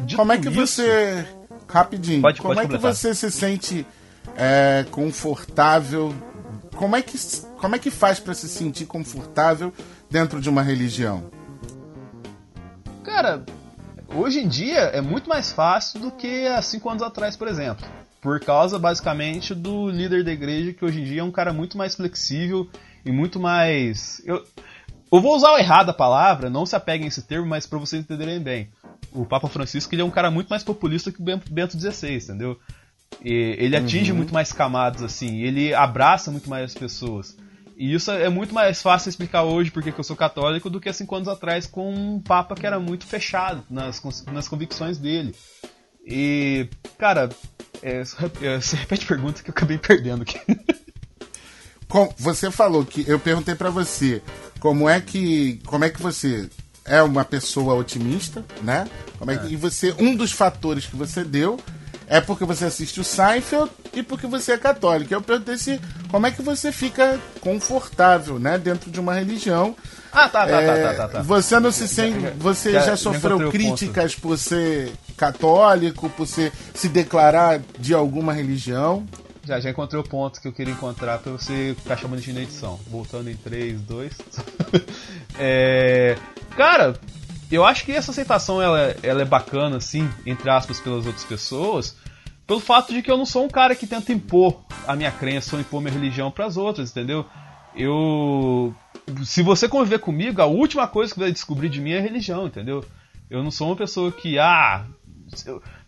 [0.00, 1.26] Dito como é que isso, você
[1.66, 2.90] rapidinho, pode, como pode é completar.
[2.92, 3.86] que você se sente
[4.36, 6.14] é, confortável?
[6.76, 7.16] Como é que
[7.58, 9.72] como é que faz para se sentir confortável
[10.10, 11.30] dentro de uma religião?
[13.02, 13.44] Cara,
[14.14, 17.86] hoje em dia é muito mais fácil do que há cinco anos atrás, por exemplo.
[18.20, 21.76] Por causa, basicamente, do líder da igreja, que hoje em dia é um cara muito
[21.76, 22.68] mais flexível
[23.04, 24.22] e muito mais.
[24.24, 24.42] Eu,
[25.12, 28.02] eu vou usar errado a palavra, não se apeguem a esse termo, mas para vocês
[28.02, 28.68] entenderem bem.
[29.12, 32.58] O Papa Francisco ele é um cara muito mais populista que o Bento XVI, entendeu?
[33.22, 34.16] E ele atinge uhum.
[34.16, 37.36] muito mais camadas, assim, ele abraça muito mais as pessoas.
[37.76, 40.92] E isso é muito mais fácil explicar hoje porque eu sou católico do que há
[40.92, 44.00] cinco anos atrás com um Papa que era muito fechado nas,
[44.32, 45.34] nas convicções dele.
[46.06, 47.30] E, cara,
[47.82, 48.02] é,
[48.42, 50.38] é, você repete a pergunta que eu acabei perdendo aqui.
[51.88, 54.20] Com, você falou que eu perguntei para você
[54.58, 56.48] como é que como é que você
[56.84, 58.88] é uma pessoa otimista, né?
[59.18, 59.50] Como é que, é.
[59.50, 61.60] E você um dos fatores que você deu
[62.06, 65.12] é porque você assiste o Seinfeld e porque você é católico.
[65.12, 69.76] Eu perguntei se como é que você fica confortável, né, dentro de uma religião.
[70.12, 73.50] Ah, tá, tá, é, tá, tá, tá, Você não se sente, você já, já sofreu
[73.50, 79.04] críticas por ser católico, por ser, se declarar de alguma religião?
[79.44, 82.40] Já, já encontrei o ponto que eu queria encontrar para você ficar chamando de na
[82.40, 82.78] edição.
[82.88, 84.12] Voltando em 3, 2.
[85.38, 86.16] é,
[86.56, 86.94] cara,
[87.54, 91.96] eu acho que essa aceitação ela, ela é bacana, assim, entre aspas, pelas outras pessoas,
[92.46, 95.56] pelo fato de que eu não sou um cara que tenta impor a minha crença
[95.56, 97.24] ou impor minha religião para as outras, entendeu?
[97.76, 98.74] Eu.
[99.24, 102.84] Se você conviver comigo, a última coisa que vai descobrir de mim é religião, entendeu?
[103.28, 104.86] Eu não sou uma pessoa que, ah,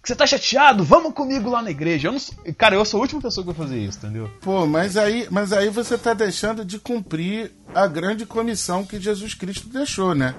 [0.03, 0.85] você tá chateado?
[0.85, 2.09] Vamos comigo lá na igreja.
[2.09, 2.35] Eu não sou...
[2.57, 4.31] Cara, eu sou a última pessoa que vai fazer isso, entendeu?
[4.41, 9.35] Pô, mas aí, mas aí você tá deixando de cumprir a grande comissão que Jesus
[9.35, 10.35] Cristo deixou, né?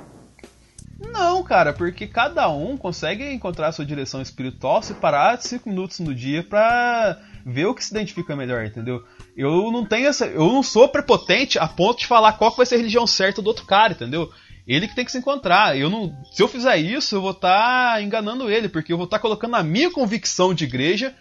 [1.12, 6.14] Não, cara, porque cada um consegue encontrar a sua direção espiritual, separar cinco minutos no
[6.14, 9.04] dia pra ver o que se identifica melhor, entendeu?
[9.36, 10.26] Eu não tenho essa.
[10.26, 13.48] Eu não sou prepotente a ponto de falar qual vai ser a religião certa do
[13.48, 14.30] outro cara, entendeu?
[14.68, 15.78] Ele que tem que se encontrar.
[15.78, 19.06] Eu não, se eu fizer isso, eu vou estar tá enganando ele, porque eu vou
[19.06, 21.16] estar tá colocando a minha convicção de igreja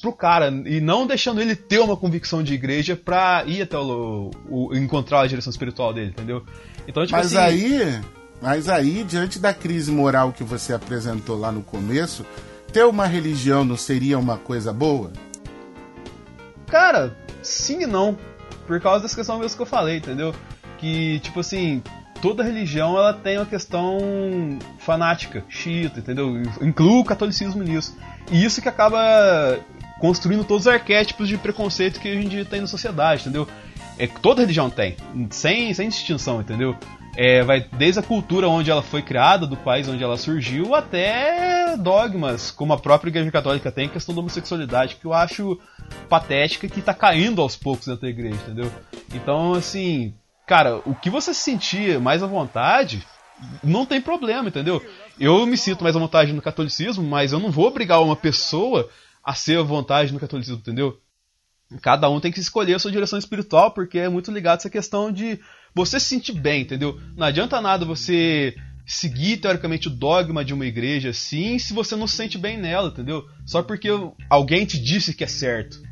[0.00, 4.30] pro cara e não deixando ele ter uma convicção de igreja pra ir até o,
[4.48, 6.44] o encontrar a direção espiritual dele, entendeu?
[6.86, 8.00] Então, tipo Mas assim, aí
[8.40, 12.24] mas aí, diante da crise moral que você apresentou lá no começo,
[12.72, 15.12] ter uma religião não seria uma coisa boa?
[16.66, 18.16] Cara, sim e não.
[18.66, 20.34] Por causa dessa questão mesmo que eu falei, entendeu?
[20.76, 21.82] Que, tipo assim,
[22.20, 23.98] toda religião ela tem uma questão
[24.78, 26.42] fanática, xiita, entendeu?
[26.60, 27.96] Inclui o catolicismo nisso.
[28.30, 29.58] E isso que acaba
[29.98, 33.48] construindo todos os arquétipos de preconceito que a gente tem na sociedade, entendeu?
[33.98, 34.96] É, toda religião tem,
[35.30, 36.76] sem, sem distinção, entendeu?
[37.20, 41.76] É, vai desde a cultura onde ela foi criada, do país onde ela surgiu, até
[41.76, 45.60] dogmas, como a própria Igreja Católica tem, questão da homossexualidade, que eu acho
[46.08, 48.70] patética que tá caindo aos poucos dentro da igreja, entendeu?
[49.12, 50.14] Então, assim,
[50.46, 53.04] cara, o que você se sentir mais à vontade,
[53.64, 54.80] não tem problema, entendeu?
[55.18, 58.88] Eu me sinto mais à vontade no catolicismo, mas eu não vou obrigar uma pessoa
[59.24, 61.00] a ser à vontade no catolicismo, entendeu?
[61.82, 64.70] Cada um tem que escolher a sua direção espiritual, porque é muito ligado a essa
[64.70, 65.40] questão de
[65.74, 67.00] você se sentir bem, entendeu?
[67.16, 68.54] Não adianta nada você
[68.86, 72.88] seguir teoricamente o dogma de uma igreja assim se você não se sente bem nela,
[72.88, 73.28] entendeu?
[73.44, 73.88] Só porque
[74.30, 75.82] alguém te disse que é certo.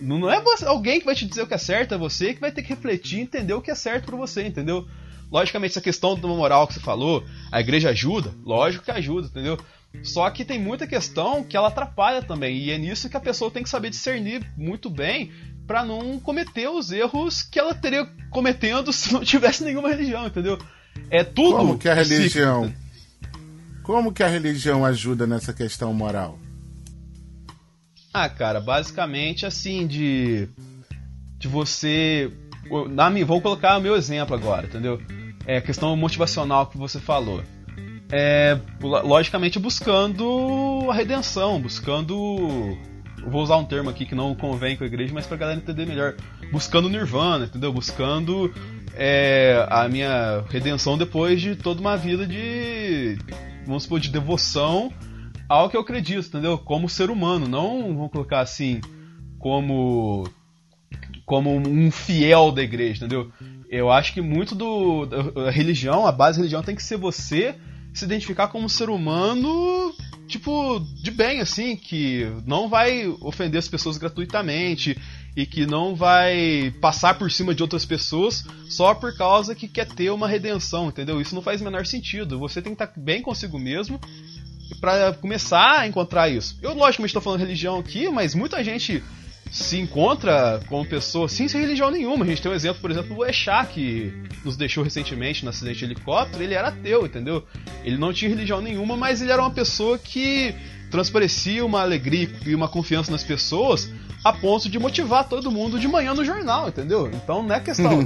[0.00, 2.40] Não é você, alguém que vai te dizer o que é certo, é você que
[2.40, 4.86] vai ter que refletir e entender o que é certo para você, entendeu?
[5.30, 8.32] Logicamente, essa questão da moral que você falou, a igreja ajuda?
[8.44, 9.58] Lógico que ajuda, entendeu?
[10.02, 13.50] Só que tem muita questão que ela atrapalha também, e é nisso que a pessoa
[13.50, 15.32] tem que saber discernir muito bem
[15.66, 20.58] para não cometer os erros que ela teria cometendo se não tivesse nenhuma religião, entendeu?
[21.10, 21.56] É tudo.
[21.56, 22.72] Como que a religião?
[23.82, 26.38] Como que a religião ajuda nessa questão moral?
[28.12, 30.48] Ah, cara, basicamente assim de
[31.38, 32.32] de você
[32.90, 35.00] na minha, vou colocar o meu exemplo agora, entendeu?
[35.46, 37.42] É a questão motivacional que você falou.
[38.10, 42.76] É, logicamente buscando a redenção, buscando
[43.26, 45.86] vou usar um termo aqui que não convém com a igreja, mas pra galera entender
[45.86, 46.14] melhor.
[46.52, 47.72] Buscando nirvana, entendeu?
[47.72, 48.52] Buscando
[48.94, 53.18] é, a minha redenção depois de toda uma vida de.
[53.66, 54.92] Vamos supor, de devoção
[55.48, 56.56] ao que eu acredito, entendeu?
[56.56, 58.80] Como ser humano, não vamos colocar assim,
[59.38, 60.28] como.
[61.24, 63.30] como um fiel da igreja, entendeu?
[63.68, 65.06] Eu acho que muito do.
[65.06, 67.56] da religião, a base da religião tem que ser você
[67.92, 69.94] se identificar como um ser humano
[70.26, 74.96] tipo, de bem, assim, que não vai ofender as pessoas gratuitamente
[75.36, 79.86] e que não vai passar por cima de outras pessoas só por causa que quer
[79.86, 81.20] ter uma redenção, entendeu?
[81.20, 82.38] Isso não faz o menor sentido.
[82.38, 84.00] Você tem que estar bem consigo mesmo
[84.80, 86.56] para começar a encontrar isso.
[86.60, 89.02] Eu, logicamente, estou falando religião aqui, mas muita gente
[89.50, 92.24] se encontra como pessoa sem religião nenhuma.
[92.24, 94.12] A gente tem um exemplo, por exemplo, do Exá, que
[94.44, 96.42] nos deixou recentemente no acidente de helicóptero.
[96.42, 97.44] Ele era ateu, entendeu?
[97.84, 100.54] Ele não tinha religião nenhuma, mas ele era uma pessoa que
[100.90, 103.90] transparecia uma alegria e uma confiança nas pessoas
[104.24, 107.08] a ponto de motivar todo mundo de manhã no jornal, entendeu?
[107.12, 108.02] Então não é questão.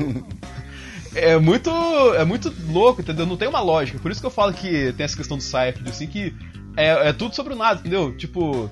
[1.15, 1.71] é muito
[2.15, 3.27] é muito louco, entendeu?
[3.27, 3.99] Não tem uma lógica.
[3.99, 6.35] Por isso que eu falo que tem essa questão do Cypher, assim, que
[6.77, 8.15] é, é tudo sobre o nada, entendeu?
[8.17, 8.71] Tipo,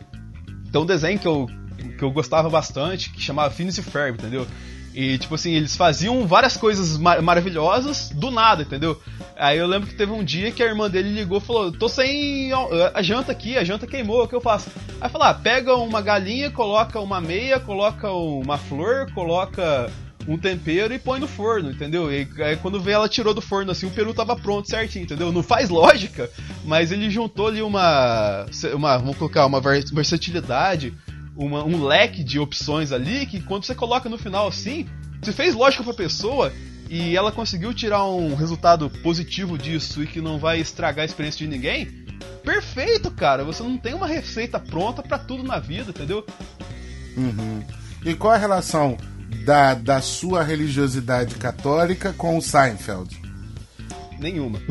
[0.71, 1.49] tem um desenho que eu
[1.97, 4.47] que eu gostava bastante, que chamava Phineas e Ferb, entendeu?
[4.95, 9.01] E, tipo assim, eles faziam várias coisas mar maravilhosas do nada, entendeu?
[9.37, 11.89] Aí eu lembro que teve um dia que a irmã dele ligou e falou: tô
[11.89, 12.51] sem
[12.93, 14.71] a janta aqui, a janta queimou, o que eu faço?
[15.01, 19.89] Aí falou: ah, pega uma galinha, coloca uma meia, coloca uma flor, coloca
[20.27, 22.13] um tempero e põe no forno, entendeu?
[22.13, 25.31] E aí quando veio ela tirou do forno assim, o peru tava pronto certinho, entendeu?
[25.31, 26.29] Não faz lógica,
[26.65, 30.93] mas ele juntou ali uma, uma vamos colocar uma versatilidade
[31.39, 34.89] uma, um leque de opções ali que quando você coloca no final assim,
[35.23, 36.53] você fez lógica pra pessoa
[36.91, 41.47] e ela conseguiu tirar um resultado positivo disso e que não vai estragar a experiência
[41.47, 41.87] de ninguém,
[42.43, 43.45] perfeito, cara.
[43.45, 46.27] Você não tem uma receita pronta para tudo na vida, entendeu?
[47.17, 47.63] Uhum.
[48.05, 48.97] E qual a relação
[49.45, 53.17] da, da sua religiosidade católica com o Seinfeld?
[54.19, 54.59] Nenhuma.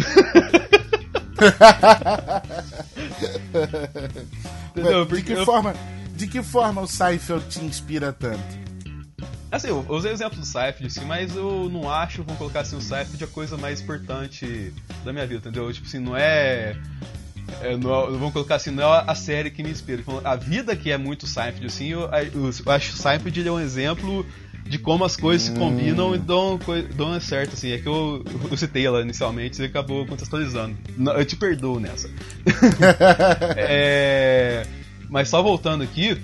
[4.76, 5.06] Entendeu?
[5.06, 5.46] De que eu...
[5.46, 5.74] forma
[6.18, 8.68] de que forma o Seinfeld te inspira tanto?
[9.52, 12.76] Assim, eu usei o exemplo do Seinfeld, assim, mas eu não acho, vamos colocar assim,
[12.76, 14.74] o Seinfeld a coisa mais importante
[15.06, 15.72] da minha vida, entendeu?
[15.72, 16.76] Tipo assim, não é...
[17.62, 20.04] É, não, é, vamos colocar assim, não é a série que me inspira.
[20.26, 23.52] A vida que é muito Seinfeld, assim, eu, eu, eu acho que o Seinfeld é
[23.52, 24.26] um exemplo
[24.66, 25.54] de como as coisas hum.
[25.54, 26.60] se combinam e dão,
[26.94, 27.72] dão certo, assim.
[27.72, 30.76] É que eu, eu citei ela inicialmente e acabou contextualizando.
[31.16, 32.10] Eu te perdoo nessa.
[33.56, 34.68] é...
[35.10, 36.18] Mas só voltando aqui,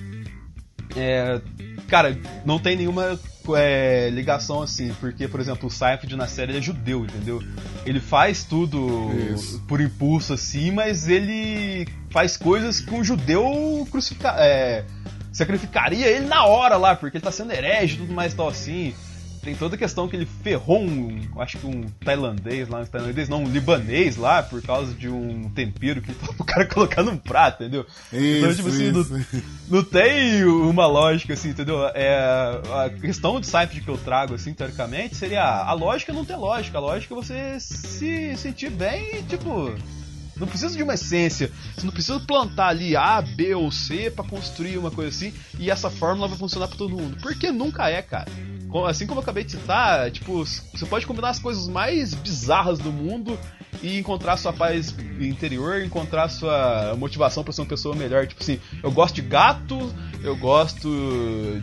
[0.95, 1.41] é,
[1.87, 3.19] cara, não tem nenhuma
[3.55, 7.41] é, ligação assim, porque, por exemplo, o Seinfeld na série é judeu, entendeu?
[7.85, 9.61] Ele faz tudo Isso.
[9.67, 14.85] por impulso assim, mas ele faz coisas que um judeu crucifica, é,
[15.31, 18.93] sacrificaria ele na hora lá, porque ele tá sendo herege e tudo mais tal assim
[19.43, 23.27] tem toda a questão que ele ferrou um, acho que um tailandês lá, um tailandês
[23.27, 27.03] não, um libanês lá, por causa de um tempero que ele falou pro cara colocar
[27.03, 27.85] num prato, entendeu?
[28.11, 29.25] Isso, então, tipo assim, não,
[29.69, 31.85] não, tem uma lógica, assim, entendeu?
[31.93, 36.37] É, a questão de Seinfeld que eu trago, assim, teoricamente, seria a lógica não tem
[36.37, 39.75] lógica, a lógica é você se sentir bem e, tipo,
[40.37, 41.51] não precisa de uma essência.
[41.75, 45.69] Você não precisa plantar ali A, B ou C para construir uma coisa assim e
[45.69, 47.17] essa fórmula vai funcionar para todo mundo.
[47.21, 48.31] Porque nunca é, cara.
[48.85, 52.91] Assim como eu acabei de citar, tipo, você pode combinar as coisas mais bizarras do
[52.91, 53.37] mundo
[53.81, 58.25] e encontrar sua paz interior, encontrar sua motivação para ser uma pessoa melhor.
[58.27, 60.89] Tipo assim, eu gosto de gato, eu gosto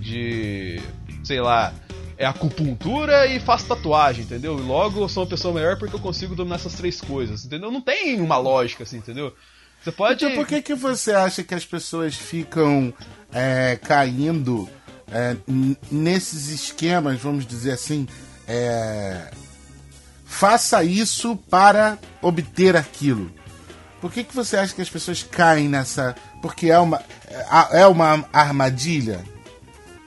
[0.01, 0.81] de.
[1.25, 1.73] sei lá
[2.21, 4.59] é acupuntura e faço tatuagem, entendeu?
[4.59, 7.71] E logo eu sou uma pessoa melhor porque eu consigo dominar essas três coisas, entendeu?
[7.71, 9.35] Não tem uma lógica assim, entendeu?
[9.83, 10.23] Você pode.
[10.23, 12.93] Então por que, que você acha que as pessoas ficam
[13.33, 14.69] é, caindo
[15.11, 15.37] é,
[15.91, 18.07] nesses esquemas, vamos dizer assim,
[18.47, 19.31] é,
[20.25, 23.31] faça isso para obter aquilo.
[24.01, 26.17] Por que, que você acha que as pessoas caem nessa.
[26.41, 29.23] Porque é uma, é, é uma armadilha?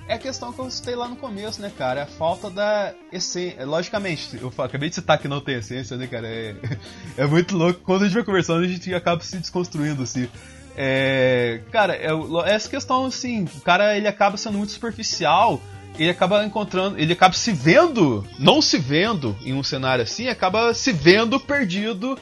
[0.08, 2.02] É a questão que eu citei lá no começo, né, cara?
[2.02, 3.66] É a falta da essência.
[3.66, 6.28] Logicamente, eu acabei de citar que não tem essência, né, cara?
[6.28, 6.56] É,
[7.18, 7.82] é muito louco.
[7.82, 10.28] Quando a gente vai conversando, a gente acaba se desconstruindo, assim.
[10.76, 12.10] É, cara, é,
[12.48, 15.62] essa questão, assim, o cara ele acaba sendo muito superficial,
[15.98, 20.74] ele acaba encontrando, ele acaba se vendo, não se vendo em um cenário assim, acaba
[20.74, 22.18] se vendo perdido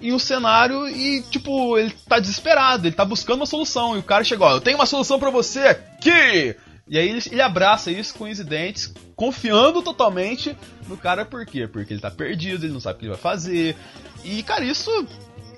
[0.00, 3.96] em um cenário e, tipo, ele tá desesperado, ele tá buscando uma solução.
[3.96, 6.54] E o cara chegou, eu tenho uma solução para você aqui!
[6.86, 10.54] E aí ele, ele abraça isso com os dentes, confiando totalmente
[10.86, 11.66] no cara, por quê?
[11.66, 13.74] Porque ele tá perdido, ele não sabe o que ele vai fazer.
[14.22, 14.90] E, cara, isso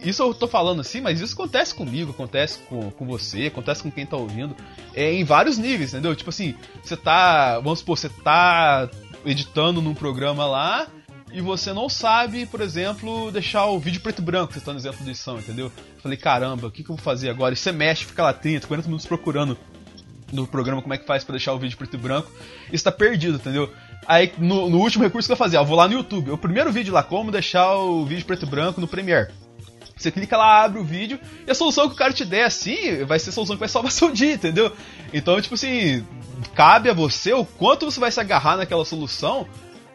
[0.01, 3.91] isso eu tô falando assim, mas isso acontece comigo, acontece com, com você, acontece com
[3.91, 4.57] quem tá ouvindo,
[4.95, 6.15] é, em vários níveis, entendeu?
[6.15, 8.89] Tipo assim, você tá, vamos supor, você tá
[9.25, 10.87] editando num programa lá
[11.33, 14.79] e você não sabe, por exemplo, deixar o vídeo preto e branco, você tá no
[14.79, 15.71] exemplo de edição, entendeu?
[16.07, 17.53] falei, caramba, o que, que eu vou fazer agora?
[17.53, 19.59] E você mexe, fica lá 30, 40 minutos procurando
[20.33, 22.31] no programa como é que faz para deixar o vídeo preto e branco,
[22.73, 23.73] está perdido, entendeu?
[24.07, 26.73] Aí no, no último recurso que eu fazer, eu vou lá no YouTube, o primeiro
[26.73, 29.31] vídeo lá, como deixar o vídeo preto e branco no Premiere.
[29.97, 33.03] Você clica lá, abre o vídeo, e a solução que o cara te der assim,
[33.05, 34.71] vai ser a solução que vai salvar seu dia, entendeu?
[35.13, 36.07] Então, tipo assim,
[36.55, 39.47] cabe a você o quanto você vai se agarrar naquela solução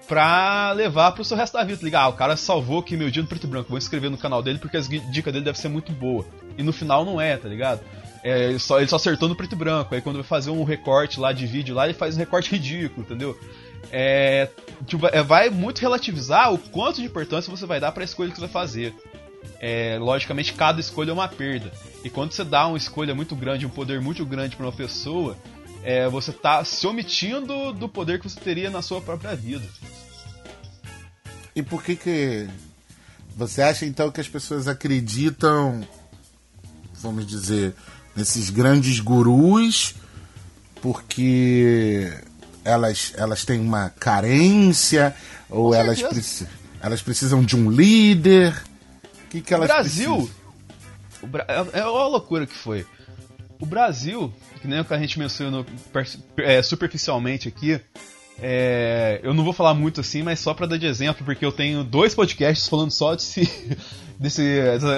[0.07, 1.77] pra levar pro seu resto da vida.
[1.77, 4.09] Tá Ligar, ah, o cara salvou aqui meu dia no preto e branco, vou inscrever
[4.09, 6.25] no canal dele porque as dicas dele devem ser muito boa.
[6.57, 7.81] E no final não é, tá ligado?
[8.23, 9.93] É, ele, só, ele só acertou no preto e branco.
[9.93, 13.05] Aí quando vai fazer um recorte lá de vídeo lá, ele faz um recorte ridículo,
[13.05, 13.39] entendeu?
[13.91, 14.49] É,
[14.87, 18.29] tipo, é, vai muito relativizar o quanto de importância você vai dar para a escolha
[18.31, 18.95] que você vai fazer
[19.59, 21.71] é, logicamente cada escolha é uma perda.
[22.03, 25.37] E quando você dá uma escolha muito grande, um poder muito grande para uma pessoa,
[25.83, 29.65] é, você está se omitindo do poder que você teria na sua própria vida.
[31.55, 32.47] E por que que
[33.35, 35.85] você acha então que as pessoas acreditam,
[37.01, 37.73] vamos dizer,
[38.15, 39.95] nesses grandes gurus
[40.81, 42.11] porque
[42.65, 45.15] elas, elas têm uma carência
[45.49, 46.47] ou elas, preci
[46.81, 48.70] elas precisam de um líder?
[49.31, 50.31] Que, que elas o Brasil,
[51.23, 51.45] o Bra...
[51.47, 52.85] É, é uma loucura que foi.
[53.59, 55.65] O Brasil, que nem o que a gente mencionou
[56.37, 57.79] é, superficialmente aqui,
[58.41, 61.51] é, eu não vou falar muito assim, mas só para dar de exemplo, porque eu
[61.51, 63.77] tenho dois podcasts falando só desse,
[64.19, 64.43] desse,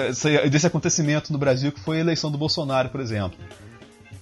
[0.08, 3.38] desse, desse acontecimento no Brasil, que foi a eleição do Bolsonaro, por exemplo.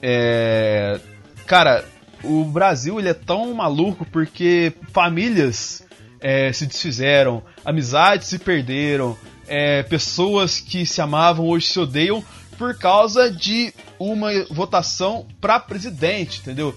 [0.02, 1.00] É,
[1.46, 1.84] cara,
[2.22, 5.86] o Brasil ele é tão maluco porque famílias
[6.20, 9.16] é, se desfizeram, amizades se perderam,
[9.54, 12.24] é, pessoas que se amavam hoje se odeiam
[12.56, 16.74] por causa de uma votação para presidente, entendeu?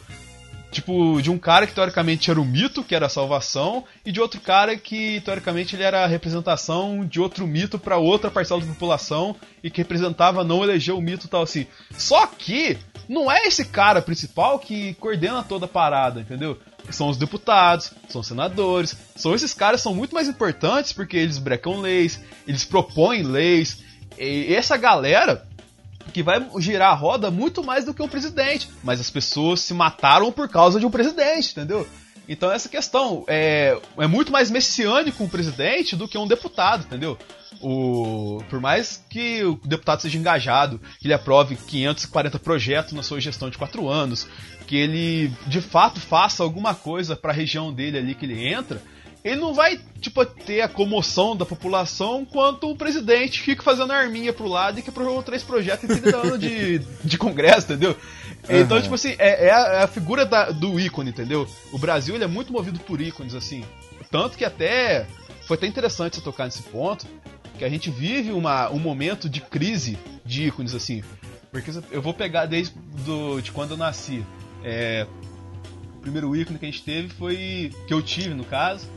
[0.71, 4.19] Tipo, de um cara que teoricamente era o mito, que era a salvação, e de
[4.19, 8.67] outro cara que teoricamente ele era a representação de outro mito para outra parcela da
[8.67, 11.65] população e que representava não eleger o mito tal assim.
[11.91, 16.59] Só que não é esse cara principal que coordena toda a parada, entendeu?
[16.91, 21.37] São os deputados, são os senadores, são esses caras são muito mais importantes porque eles
[21.37, 23.83] brecam leis, eles propõem leis.
[24.17, 25.47] E essa galera
[26.13, 29.73] que vai girar a roda muito mais do que o presidente, mas as pessoas se
[29.73, 31.87] mataram por causa de um presidente, entendeu?
[32.27, 37.17] Então essa questão é, é muito mais messiânico um presidente do que um deputado, entendeu?
[37.61, 43.19] O, por mais que o deputado seja engajado, que ele aprove 540 projetos na sua
[43.19, 44.27] gestão de quatro anos,
[44.67, 48.81] que ele de fato faça alguma coisa para a região dele ali que ele entra,
[49.25, 54.31] ele não vai tipo ter a comoção da população quanto o presidente fica fazendo arminha
[54.31, 57.97] pro lado e que aprovou três projetos em 30 anos de, de congresso, entendeu?
[58.47, 58.59] Uhum.
[58.59, 61.47] Então, tipo assim, é, é, a, é a, figura da, do ícone, entendeu?
[61.71, 63.63] O Brasil ele é muito movido por ícones, assim.
[64.11, 65.07] Tanto que até
[65.41, 67.07] foi até interessante você tocar nesse ponto,
[67.57, 71.03] que a gente vive uma, um momento de crise de ícones, assim.
[71.51, 74.25] Porque eu vou pegar desde do, de quando eu nasci.
[74.63, 75.07] É,
[75.95, 77.71] o primeiro ícone que a gente teve foi.
[77.87, 78.89] que eu tive, no caso,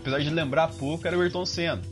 [0.00, 1.82] apesar de lembrar pouco, era o Ayrton Senna.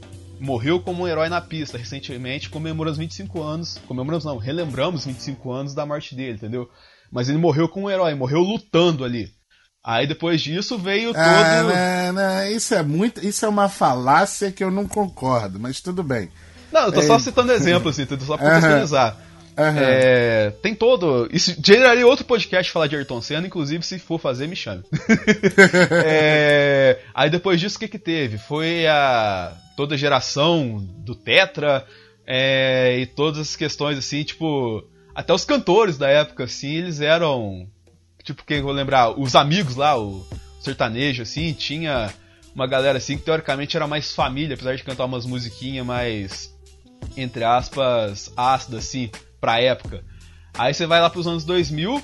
[0.41, 3.79] Morreu como um herói na pista recentemente, comemoramos 25 anos.
[3.87, 6.71] Comemoramos não, relembramos 25 anos da morte dele, entendeu?
[7.11, 9.36] Mas ele morreu como um herói, morreu lutando ali.
[9.87, 11.23] Aí depois disso veio todo.
[11.23, 13.25] Ah, não, não, isso é muito.
[13.25, 16.29] Isso é uma falácia que eu não concordo, mas tudo bem.
[16.73, 17.05] Não, eu tô é...
[17.05, 19.17] só citando exemplos, assim, só pra contextualizar.
[19.57, 19.79] Uhum.
[19.79, 21.29] É, tem todo.
[21.33, 24.83] Isso geraria outro podcast falar de Ayrton Senna, inclusive se for fazer, me chame.
[26.05, 28.39] é, aí depois disso, o que que teve?
[28.39, 31.87] Foi a toda a geração do Tetra
[32.27, 34.85] é, e todas as questões assim, tipo.
[35.15, 37.69] Até os cantores da época, assim, eles eram.
[38.27, 39.11] Tipo, quem vou lembrar?
[39.17, 40.27] Os amigos lá, o
[40.61, 42.13] sertanejo, assim, tinha
[42.53, 46.53] uma galera assim que teoricamente era mais família, apesar de cantar umas musiquinhas mais,
[47.17, 49.11] entre aspas, ácidas assim,
[49.41, 50.05] pra época.
[50.55, 52.03] Aí você vai lá pros anos 2000,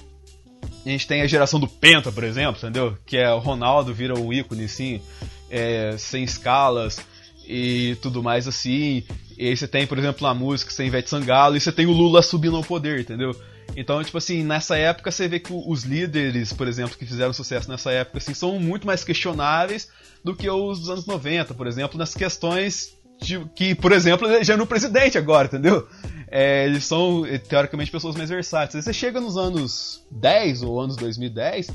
[0.86, 2.96] a gente tem a geração do Penta, por exemplo, entendeu?
[3.04, 5.02] Que é o Ronaldo vira um ícone, assim,
[5.50, 7.00] é, sem escalas
[7.46, 9.04] e tudo mais assim.
[9.36, 11.86] E aí você tem, por exemplo, na música, você tem Ivete Sangalo e você tem
[11.86, 13.34] o Lula subindo ao poder, entendeu?
[13.76, 17.70] Então, tipo assim, nessa época você vê que os líderes, por exemplo, que fizeram sucesso
[17.70, 19.88] nessa época, assim, são muito mais questionáveis
[20.22, 24.62] do que os dos anos 90, por exemplo, nas questões de, que, por exemplo, elegendo
[24.62, 25.86] o presidente agora, entendeu?
[26.28, 28.84] É, eles são, teoricamente, pessoas mais versáteis.
[28.84, 31.70] Você chega nos anos 10 ou anos 2010,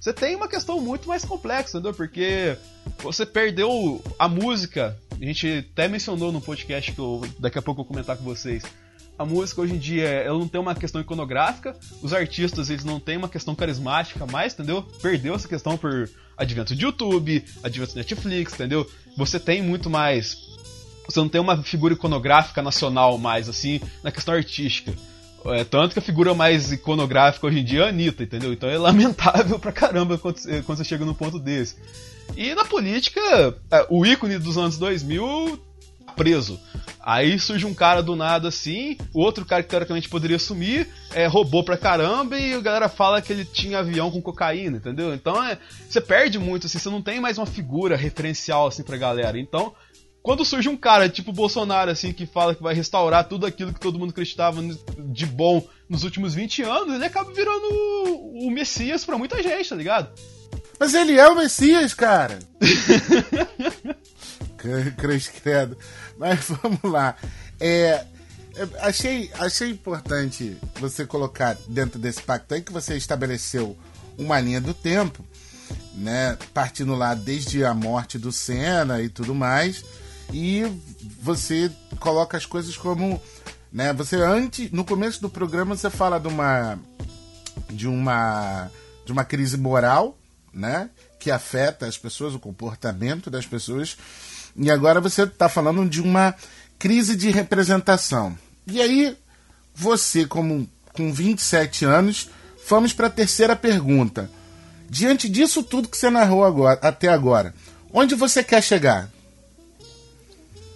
[0.00, 1.92] você tem uma questão muito mais complexa, entendeu?
[1.92, 2.56] Porque
[3.00, 4.98] você perdeu a música.
[5.12, 8.24] A gente até mencionou no podcast que eu, daqui a pouco eu vou comentar com
[8.24, 8.64] vocês.
[9.18, 11.76] A música hoje em dia, ela não tem uma questão iconográfica.
[12.00, 14.82] Os artistas, eles não têm uma questão carismática mais, entendeu?
[15.02, 18.90] Perdeu essa questão por advento de YouTube, advento de Netflix, entendeu?
[19.18, 20.48] Você tem muito mais
[21.10, 24.94] você não tem uma figura iconográfica nacional mais, assim, na questão artística.
[25.46, 28.52] É, tanto que a figura mais iconográfica hoje em dia é a Anitta, entendeu?
[28.52, 31.76] Então é lamentável pra caramba quando, quando você chega num ponto desse.
[32.36, 33.20] E na política,
[33.70, 35.60] é, o ícone dos anos 2000
[36.10, 36.60] preso.
[37.00, 41.64] Aí surge um cara do nada assim, outro cara que teoricamente poderia sumir, é, roubou
[41.64, 45.14] pra caramba e a galera fala que ele tinha avião com cocaína, entendeu?
[45.14, 45.56] Então é,
[45.88, 49.38] você perde muito, assim, você não tem mais uma figura referencial assim pra galera.
[49.38, 49.72] Então
[50.22, 53.80] quando surge um cara tipo Bolsonaro, assim, que fala que vai restaurar tudo aquilo que
[53.80, 54.62] todo mundo acreditava
[54.98, 57.66] de bom nos últimos 20 anos, ele acaba virando
[58.34, 60.10] o Messias pra muita gente, tá ligado?
[60.78, 62.38] Mas ele é o Messias, cara!
[64.96, 65.76] Cruz credo.
[66.18, 67.16] Mas vamos lá.
[67.58, 68.04] É,
[68.80, 73.76] achei, achei importante você colocar dentro desse pacto aí que você estabeleceu
[74.18, 75.24] uma linha do tempo,
[75.94, 76.36] né?
[76.52, 79.82] Partindo lá desde a morte do Senna e tudo mais
[80.32, 80.64] e
[81.20, 83.20] você coloca as coisas como,
[83.72, 83.92] né?
[83.92, 86.78] Você antes, no começo do programa você fala de uma
[87.68, 88.70] de uma
[89.04, 90.16] de uma crise moral,
[90.52, 90.90] né?
[91.18, 93.96] Que afeta as pessoas, o comportamento das pessoas.
[94.56, 96.34] E agora você está falando de uma
[96.78, 98.36] crise de representação.
[98.66, 99.16] E aí,
[99.74, 102.30] você, como com 27 anos,
[102.68, 104.30] vamos para a terceira pergunta.
[104.88, 107.54] Diante disso tudo que você narrou agora, até agora,
[107.92, 109.08] onde você quer chegar?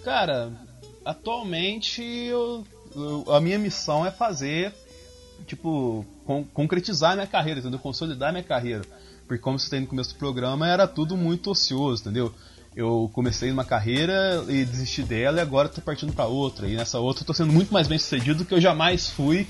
[0.05, 0.51] Cara,
[1.03, 2.63] atualmente eu,
[2.95, 4.71] eu, a minha missão é fazer,
[5.47, 7.79] tipo, con concretizar minha carreira, entendeu?
[7.79, 8.83] Consolidar minha carreira.
[9.27, 12.31] Porque como você tem no começo do programa, era tudo muito ocioso, entendeu?
[12.75, 16.67] Eu comecei uma carreira e desisti dela e agora tô partindo para outra.
[16.67, 19.47] E nessa outra eu tô sendo muito mais bem sucedido do que eu jamais fui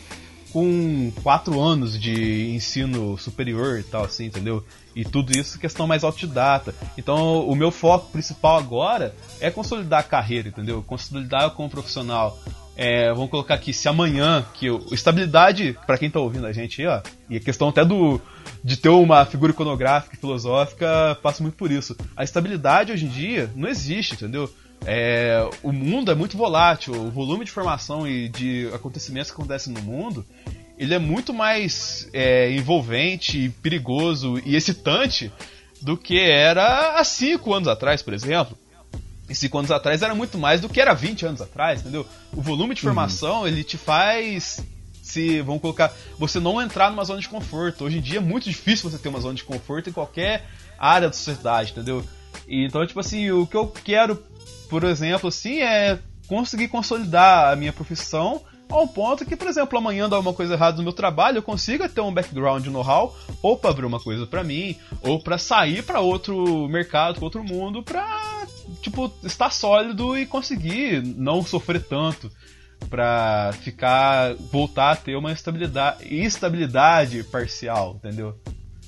[0.55, 4.65] com quatro anos de ensino superior e tal, assim, entendeu?
[4.95, 6.73] E tudo isso questão mais autodidata.
[6.97, 10.81] Então, o meu foco principal agora é consolidar a carreira, entendeu?
[10.81, 12.39] Consolidar como profissional.
[12.77, 16.81] É, vamos colocar aqui, se amanhã, que eu, estabilidade, para quem tá ouvindo a gente
[16.81, 18.21] aí, ó, e a questão até do
[18.63, 21.97] de ter uma figura iconográfica e filosófica passa muito por isso.
[22.15, 24.49] A estabilidade hoje em dia não existe, entendeu?
[24.85, 29.73] É, o mundo é muito volátil, o volume de informação e de acontecimentos que acontecem
[29.73, 30.25] no mundo,
[30.77, 35.31] ele é muito mais é, envolvente, perigoso e excitante
[35.81, 38.57] do que era há 5 anos atrás, por exemplo.
[39.27, 42.05] E 5 anos atrás era muito mais do que era 20 anos atrás, entendeu?
[42.31, 43.47] O volume de informação, uhum.
[43.47, 44.63] ele te faz
[45.01, 47.85] se, vamos colocar, você não entrar numa zona de conforto.
[47.85, 50.45] Hoje em dia é muito difícil você ter uma zona de conforto em qualquer
[50.77, 52.03] área da sociedade, entendeu?
[52.47, 54.21] E, então, tipo assim, o que eu quero
[54.69, 60.09] por exemplo, assim, é conseguir consolidar a minha profissão ao ponto que, por exemplo, amanhã
[60.09, 63.69] dá uma coisa errada no meu trabalho, eu consiga ter um background know-how ou para
[63.69, 68.47] abrir uma coisa para mim, ou para sair para outro mercado, para outro mundo, para
[68.81, 72.31] tipo estar sólido e conseguir não sofrer tanto,
[72.89, 78.35] para ficar voltar a ter uma estabilidade, estabilidade parcial, entendeu?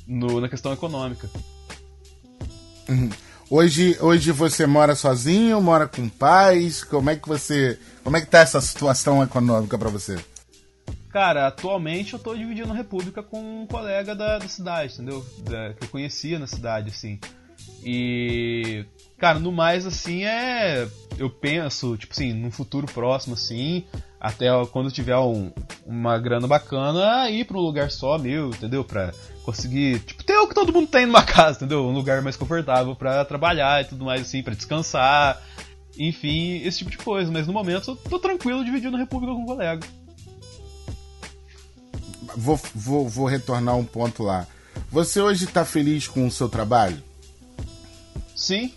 [0.08, 1.30] No, na questão econômica.
[2.90, 3.10] Uhum.
[3.50, 6.84] Hoje, hoje você mora sozinho, mora com pais?
[6.84, 10.18] Como é que você, como é que tá essa situação econômica para você?
[11.10, 15.26] Cara, atualmente eu tô dividindo a república com um colega da, da cidade, entendeu?
[15.44, 17.20] Da, que eu conhecia na cidade, assim.
[17.82, 18.86] E,
[19.18, 20.86] cara, no mais, assim, é.
[21.18, 23.86] Eu penso, tipo assim, num futuro próximo, assim,
[24.20, 25.52] até quando tiver um,
[25.86, 28.84] uma grana bacana, ir para um lugar só meu, entendeu?
[28.84, 29.14] Pra
[29.44, 31.86] conseguir, tipo, ter o que todo mundo tem numa casa, entendeu?
[31.86, 35.42] Um lugar mais confortável para trabalhar e tudo mais assim, para descansar,
[35.98, 37.32] enfim, esse tipo de coisa.
[37.32, 39.88] Mas no momento eu tô tranquilo dividindo a República com um colega.
[42.36, 44.48] Vou, vou, vou retornar um ponto lá.
[44.92, 47.02] Você hoje tá feliz com o seu trabalho?
[48.36, 48.72] Sim,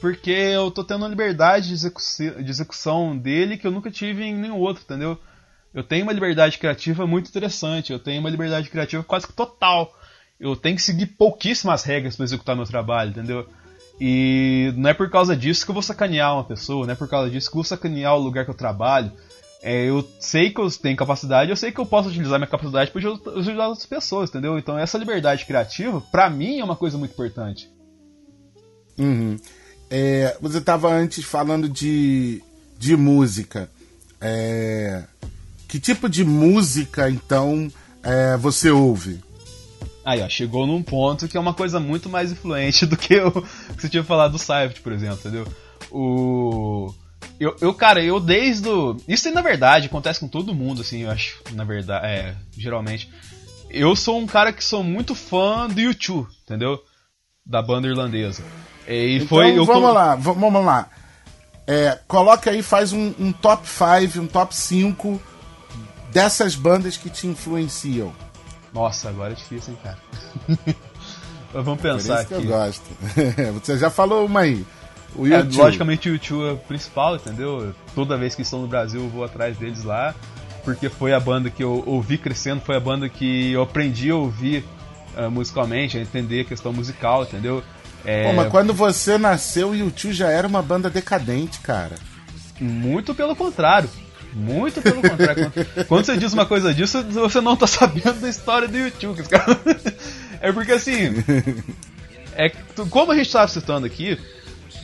[0.00, 2.00] porque eu tô tendo uma liberdade de, execu
[2.42, 5.18] de execução dele que eu nunca tive em nenhum outro, entendeu?
[5.72, 9.94] Eu tenho uma liberdade criativa muito interessante, eu tenho uma liberdade criativa quase que total.
[10.38, 13.46] Eu tenho que seguir pouquíssimas regras para executar meu trabalho, entendeu?
[14.00, 17.08] E não é por causa disso que eu vou sacanear uma pessoa, não é por
[17.08, 19.12] causa disso que eu vou sacanear o lugar que eu trabalho.
[19.62, 22.90] É, eu sei que eu tenho capacidade, eu sei que eu posso utilizar minha capacidade
[22.90, 23.00] para
[23.38, 24.58] ajudar outras pessoas, entendeu?
[24.58, 27.70] Então essa liberdade criativa, para mim, é uma coisa muito importante.
[28.98, 29.36] Uhum.
[29.90, 32.42] É, você estava antes falando de,
[32.78, 33.68] de música.
[34.20, 35.02] É,
[35.66, 37.70] que tipo de música, então,
[38.02, 39.20] é, você ouve?
[40.04, 43.42] Aí, ó, chegou num ponto que é uma coisa muito mais influente do que o
[43.42, 45.46] que você tinha falado do Cypher, por exemplo, entendeu?
[45.90, 46.92] O.
[47.38, 48.96] Eu, eu, cara, eu desde o.
[49.06, 53.10] Isso na verdade acontece com todo mundo, assim, eu acho, na verdade, é, geralmente.
[53.68, 56.82] Eu sou um cara que sou muito fã do YouTube, entendeu?
[57.46, 58.42] Da banda irlandesa.
[58.90, 59.58] E então, foi.
[59.58, 59.64] Eu...
[59.64, 60.88] Vamos lá, vamos lá.
[61.66, 65.20] É, coloca aí, faz um, um top 5, um top 5
[66.12, 68.12] dessas bandas que te influenciam.
[68.72, 69.98] Nossa, agora é difícil, hein, cara.
[71.52, 72.46] Vamos pensar Por isso aqui.
[72.46, 72.84] Que eu gosto.
[73.62, 74.64] Você já falou uma aí.
[75.14, 77.74] O é, logicamente o YouTube é o principal, entendeu?
[77.94, 80.14] Toda vez que estão no Brasil eu vou atrás deles lá,
[80.64, 84.14] porque foi a banda que eu ouvi crescendo, foi a banda que eu aprendi a
[84.14, 84.64] ouvir
[85.16, 87.62] uh, musicalmente, a entender a questão musical, entendeu?
[88.04, 88.24] É...
[88.24, 91.96] Pô, mas quando você nasceu, o YouTube já era uma banda decadente, cara.
[92.60, 93.88] Muito pelo contrário.
[94.32, 95.52] Muito pelo contrário.
[95.88, 99.22] quando, você diz uma coisa disso, você não tá sabendo da história do YouTube.
[100.40, 101.24] é porque assim.
[102.36, 102.48] É,
[102.88, 104.18] como a gente estava citando aqui,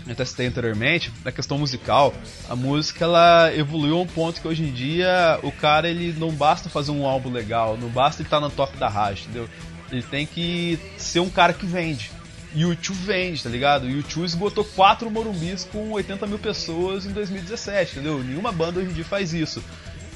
[0.07, 2.15] eu até citei anteriormente, na questão musical,
[2.49, 6.31] a música ela evoluiu a um ponto que hoje em dia o cara ele não
[6.31, 9.49] basta fazer um álbum legal, não basta ele estar tá no top da rádio, entendeu?
[9.91, 12.11] Ele tem que ser um cara que vende.
[12.57, 13.85] YouTube vende, tá ligado?
[13.85, 18.23] O YouTube esgotou quatro Morumbis com 80 mil pessoas em 2017, entendeu?
[18.23, 19.63] Nenhuma banda hoje em dia faz isso.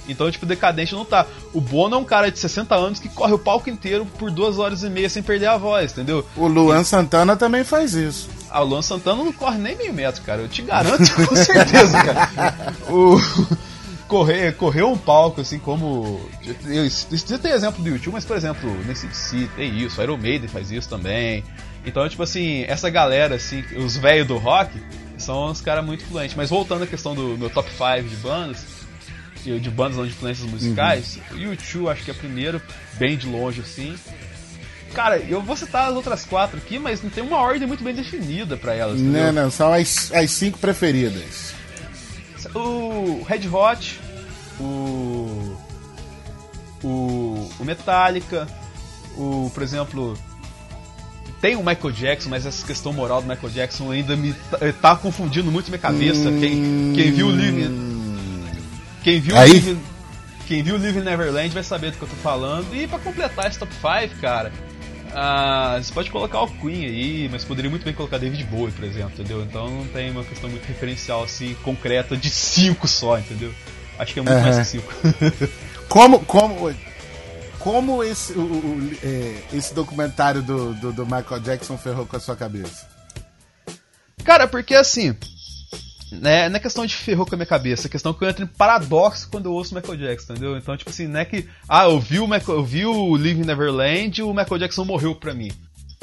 [0.09, 1.27] Então, tipo, decadente não tá.
[1.53, 4.59] O Bono é um cara de 60 anos que corre o palco inteiro por duas
[4.59, 6.27] horas e meia sem perder a voz, entendeu?
[6.37, 6.85] O Luan e...
[6.85, 8.29] Santana também faz isso.
[8.51, 10.43] Ah, o Luan Santana não corre nem meio metro, cara.
[10.43, 12.75] Eu te garanto com certeza, cara.
[12.89, 13.19] O...
[14.09, 16.21] Correr, correr um palco, assim, como.
[16.45, 20.73] Eu, eu, tem exemplo do YouTube, mas, por exemplo, nesse tem isso, Iron Maiden faz
[20.73, 21.45] isso também.
[21.85, 24.71] Então, tipo assim, essa galera, assim, os velhos do rock,
[25.17, 26.37] são uns caras muito influentes.
[26.37, 28.65] Mas voltando à questão do meu top 5 de bandas,
[29.45, 31.37] de bandas não de influências musicais, uhum.
[31.37, 32.61] o YouTube acho que é primeiro,
[32.99, 33.97] bem de longe, assim.
[34.93, 37.95] Cara, eu vou citar as outras quatro aqui, mas não tem uma ordem muito bem
[37.95, 39.01] definida para elas.
[39.01, 39.33] Entendeu?
[39.33, 41.55] Não, não, são as, as cinco preferidas.
[42.55, 44.01] O Red Hot,
[44.59, 45.57] o.
[46.83, 48.49] O, o Metallica,
[49.15, 50.17] o, por exemplo,
[51.41, 54.97] tem o Michael Jackson, mas essa questão moral do Michael Jackson ainda me tá, tá
[54.97, 56.29] confundindo muito minha cabeça.
[56.29, 56.41] Hum...
[56.41, 57.91] Quem, quem viu o Living.
[59.03, 59.53] Quem viu Aí?
[59.53, 59.81] Living,
[60.47, 62.75] quem viu Living Neverland vai saber do que eu tô falando.
[62.75, 64.53] E para completar esse top 5, cara,
[65.15, 68.85] ah, você pode colocar o Queen aí, mas poderia muito bem colocar David Bowie, por
[68.85, 69.43] exemplo, entendeu?
[69.43, 73.53] Então não tem uma questão muito referencial assim, concreta de 5 só, entendeu?
[73.99, 74.43] Acho que é muito uhum.
[74.43, 74.93] mais que 5.
[75.89, 76.75] como, como,
[77.61, 82.21] como esse, o, o, é, esse documentário do, do, do, Michael Jackson ferrou com a
[82.21, 82.89] sua cabeça?
[84.25, 85.17] Cara, porque assim.
[86.11, 88.43] Né, não é questão de ferrou com a minha cabeça, é questão que eu entro
[88.43, 90.57] em paradoxo quando eu ouço o Michael Jackson, entendeu?
[90.57, 91.49] Então, tipo assim, não é que.
[91.69, 95.15] Ah, eu vi o, Michael, eu vi o Living Neverland e o Michael Jackson morreu
[95.15, 95.53] pra mim.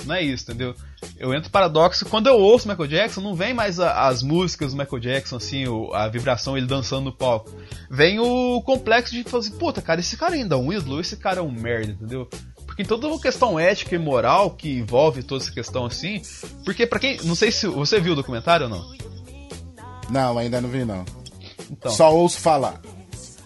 [0.05, 0.75] Não é isso, entendeu?
[1.17, 4.71] Eu entro paradoxo quando eu ouço o Michael Jackson, não vem mais a, as músicas
[4.71, 7.51] do Michael Jackson, assim, o, a vibração, ele dançando no palco.
[7.89, 11.17] Vem o complexo de falar assim, puta, cara, esse cara ainda é um ídolo, esse
[11.17, 12.29] cara é um merda, entendeu?
[12.65, 16.21] Porque toda uma questão ética e moral que envolve toda essa questão assim.
[16.63, 17.17] Porque para quem.
[17.23, 18.97] Não sei se você viu o documentário ou não.
[20.11, 21.03] Não, ainda não vi não.
[21.71, 22.79] Então, Só ouço falar.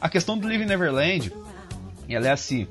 [0.02, 1.32] A questão do Living Neverland,
[2.10, 2.68] ela é assim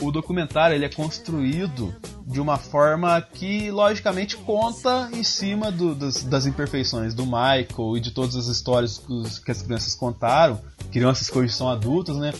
[0.00, 1.94] o documentário ele é construído
[2.26, 8.00] de uma forma que logicamente conta em cima do, das, das, imperfeições do Michael e
[8.00, 9.02] de todas as histórias
[9.44, 10.60] que as crianças contaram,
[10.90, 12.32] crianças que hoje são adultas, né?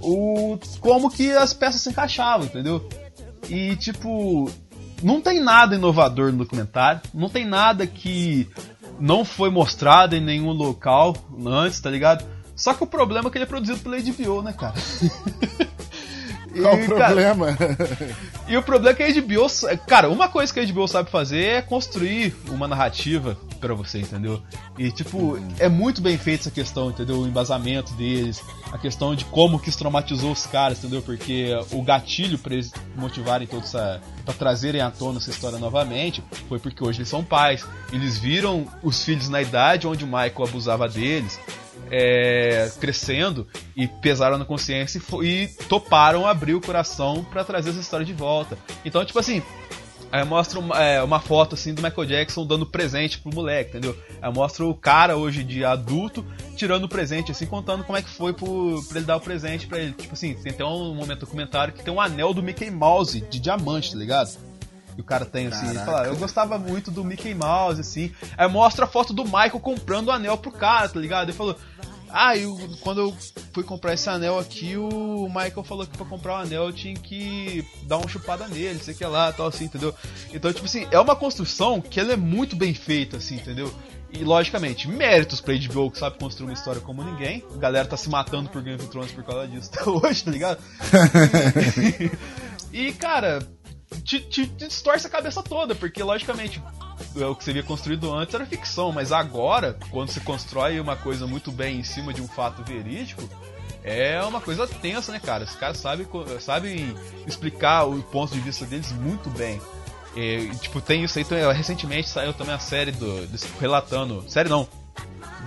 [0.00, 2.86] O, como que as peças se encaixavam, entendeu?
[3.48, 4.50] E tipo,
[5.02, 8.48] não tem nada inovador no documentário, não tem nada que
[9.00, 11.16] não foi mostrado em nenhum local
[11.46, 12.24] antes, tá ligado?
[12.54, 14.74] Só que o problema é que ele é produzido pela HBO, né, cara?
[16.60, 17.56] Qual o problema?
[17.56, 17.76] Cara,
[18.48, 19.46] e o problema é que a HBO.
[19.86, 24.42] Cara, uma coisa que a HBO sabe fazer é construir uma narrativa para você, entendeu?
[24.78, 25.48] E, tipo, uhum.
[25.58, 27.20] é muito bem feita essa questão, entendeu?
[27.20, 28.42] O embasamento deles,
[28.72, 31.02] a questão de como que isso traumatizou os caras, entendeu?
[31.02, 34.00] Porque o gatilho pra eles motivarem toda essa.
[34.24, 37.66] pra trazerem à tona essa história novamente foi porque hoje eles são pais.
[37.92, 41.38] Eles viram os filhos na idade onde o Michael abusava deles
[41.90, 47.80] é, crescendo e pesaram na consciência e, e toparam abrir o coração para trazer essa
[47.80, 48.58] história de volta.
[48.84, 49.42] Então, tipo assim,
[50.14, 53.98] Aí mostra uma, é, uma, foto assim do Michael Jackson dando presente pro moleque, entendeu?
[54.22, 56.24] Aí mostra o cara hoje de adulto
[56.54, 59.66] tirando o presente, assim, contando como é que foi pro, pra ele dar o presente
[59.66, 59.90] pra ele.
[59.90, 63.40] Tipo assim, tem até um momento documentário que tem um anel do Mickey Mouse de
[63.40, 64.38] diamante, tá ligado?
[64.96, 68.12] E o cara tem assim, ele fala, eu gostava muito do Mickey Mouse, assim.
[68.36, 71.28] Aí mostra a foto do Michael comprando o anel pro cara, tá ligado?
[71.28, 71.56] Ele falou,
[72.16, 73.16] ah, eu, quando eu
[73.52, 76.94] fui comprar esse anel aqui, o Michael falou que pra comprar o anel eu tinha
[76.94, 79.92] que dar uma chupada nele, sei que lá, tal assim, entendeu?
[80.32, 83.74] Então, tipo assim, é uma construção que ela é muito bem feita, assim, entendeu?
[84.12, 87.44] E, logicamente, méritos pra HBO que sabe construir uma história como ninguém.
[87.52, 90.30] A galera tá se matando por Game of Thrones por causa disso até hoje, tá
[90.30, 90.62] ligado?
[92.72, 93.40] e, cara,
[94.02, 96.62] te, te, te distorce a cabeça toda, porque, logicamente,
[97.16, 101.26] é o que seria construído antes era ficção, mas agora, quando se constrói uma coisa
[101.26, 103.28] muito bem em cima de um fato verídico,
[103.82, 105.44] é uma coisa tensa, né, cara?
[105.44, 106.06] Os caras sabem,
[106.40, 106.94] sabem
[107.26, 109.60] explicar o ponto de vista deles muito bem.
[110.16, 111.24] E, tipo, tem isso aí.
[111.24, 114.24] Então, recentemente saiu também a série do, do relatando.
[114.28, 114.66] Série não.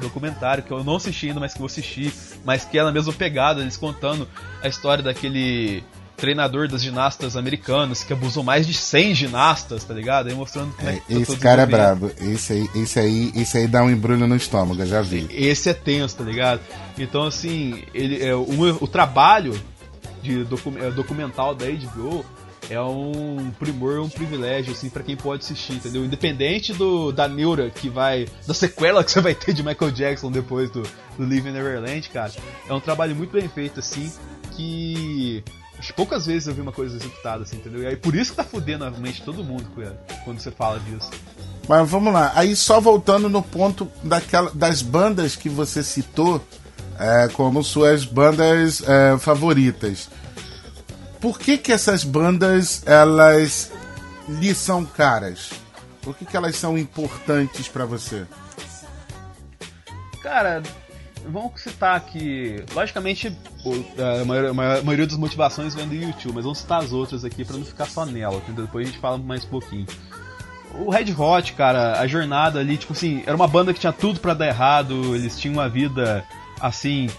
[0.02, 2.14] Documentário que eu não assisti ainda, mas que vou assistir.
[2.46, 4.28] Mas que é na mesma pegada, eles contando
[4.62, 5.84] a história daquele
[6.18, 10.28] treinador das ginastas americanas, que abusou mais de 100 ginastas, tá ligado?
[10.28, 12.12] Aí mostrando como é, é que tá Esse cara é brabo.
[12.20, 15.28] Esse aí, esse, aí, esse aí dá um embrulho no estômago, já vi.
[15.30, 16.60] Esse é tenso, tá ligado?
[16.98, 18.46] Então, assim, ele, é, o,
[18.82, 19.62] o trabalho
[20.22, 22.26] de docu, é, documental da HBO
[22.70, 26.04] é um primor, um privilégio, assim, para quem pode assistir, entendeu?
[26.04, 28.28] Independente do, da neura que vai.
[28.46, 30.82] da sequela que você vai ter de Michael Jackson depois do,
[31.18, 32.34] do Living Neverland, cara.
[32.68, 34.12] É um trabalho muito bem feito, assim,
[34.56, 35.44] que
[35.80, 37.84] Acho que poucas vezes eu vi uma coisa executada assim, entendeu?
[37.84, 39.66] E aí por isso que tá fudendo a mente de todo mundo
[40.24, 41.12] quando você fala disso.
[41.68, 46.44] Mas vamos lá, aí só voltando no ponto daquela, das bandas que você citou
[46.98, 50.10] é, como suas bandas é, favoritas.
[51.20, 53.72] Por que que essas bandas elas
[54.28, 55.52] lhe são caras?
[56.02, 58.26] Por que que elas são importantes para você?
[60.22, 60.64] Cara,
[61.32, 62.64] vamos citar aqui.
[62.74, 63.36] Logicamente,
[64.22, 67.58] a maioria, maioria das motivações vem do YouTube, mas vamos citar as outras aqui para
[67.58, 68.66] não ficar só nela, entendeu?
[68.66, 69.86] Depois a gente fala mais um pouquinho.
[70.74, 74.20] O Red Hot, cara, a jornada ali, tipo assim, era uma banda que tinha tudo
[74.20, 76.24] para dar errado, eles tinham uma vida
[76.60, 77.10] assim.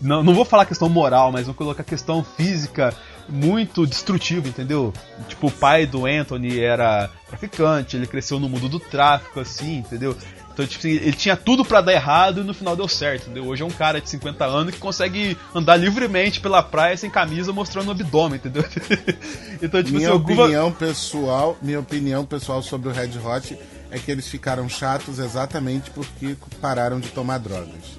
[0.00, 2.94] Não, não vou falar questão moral, mas vou colocar questão física
[3.28, 4.92] muito destrutiva, entendeu?
[5.28, 10.16] Tipo, o pai do Anthony era traficante, ele cresceu no mundo do tráfico, assim, entendeu?
[10.60, 13.46] Então, tipo assim, ele tinha tudo para dar errado e no final deu certo, entendeu?
[13.46, 17.52] Hoje é um cara de 50 anos que consegue andar livremente pela praia sem camisa
[17.52, 18.64] mostrando o abdômen, entendeu?
[19.62, 20.76] então, tipo minha assim, opinião alguma...
[20.76, 23.58] pessoal, minha opinião pessoal sobre o Red Hot
[23.90, 27.98] é que eles ficaram chatos exatamente porque pararam de tomar drogas.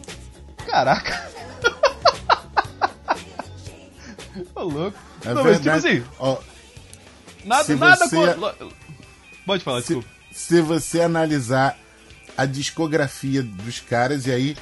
[0.68, 1.32] Caraca.
[4.53, 4.97] Ô louco.
[5.26, 5.68] É Não, verdade.
[5.68, 6.38] mas tipo assim, ó,
[7.43, 8.36] nada, nada você...
[9.45, 10.07] Pode falar, se, desculpa.
[10.32, 11.76] Se você analisar
[12.38, 14.58] a discografia dos caras, e aí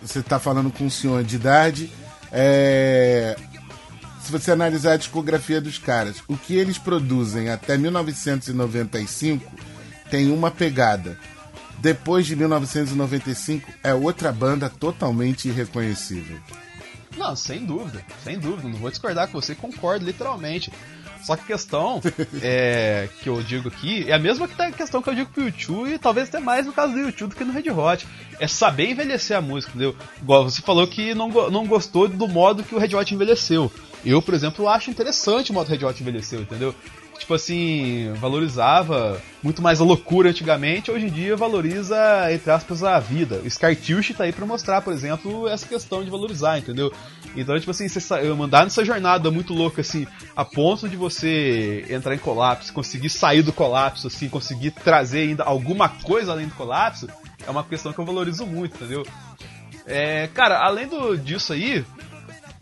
[0.00, 1.92] você está falando com um senhor de idade.
[2.32, 3.36] É...
[4.22, 9.50] Se você analisar a discografia dos caras, o que eles produzem até 1995
[10.10, 11.18] tem uma pegada.
[11.78, 16.38] Depois de 1995 é outra banda totalmente irreconhecível.
[17.16, 18.68] Não, sem dúvida, sem dúvida.
[18.68, 20.72] Não vou discordar com você, concordo literalmente.
[21.22, 22.00] Só que a questão
[22.42, 25.44] é, que eu digo aqui é a mesma que a questão que eu digo pro
[25.44, 28.06] YouTube e talvez até mais no caso do YouTube do que no Red Hot.
[28.40, 29.96] É saber envelhecer a música, entendeu?
[30.22, 33.70] Igual você falou que não, não gostou do modo que o Red Hot envelheceu.
[34.04, 36.74] Eu, por exemplo, acho interessante o modo Red Hot envelheceu, entendeu?
[37.18, 41.96] Tipo assim, valorizava muito mais a loucura antigamente, hoje em dia valoriza,
[42.32, 43.40] entre aspas, a vida.
[43.44, 46.92] O Scartucci tá aí pra mostrar, por exemplo, essa questão de valorizar, entendeu?
[47.36, 52.14] Então, tipo assim, você mandar nessa jornada muito louca, assim, a ponto de você entrar
[52.14, 57.08] em colapso, conseguir sair do colapso, assim, conseguir trazer ainda alguma coisa além do colapso,
[57.46, 59.04] é uma questão que eu valorizo muito, entendeu?
[59.86, 61.84] É, cara, além do, disso aí,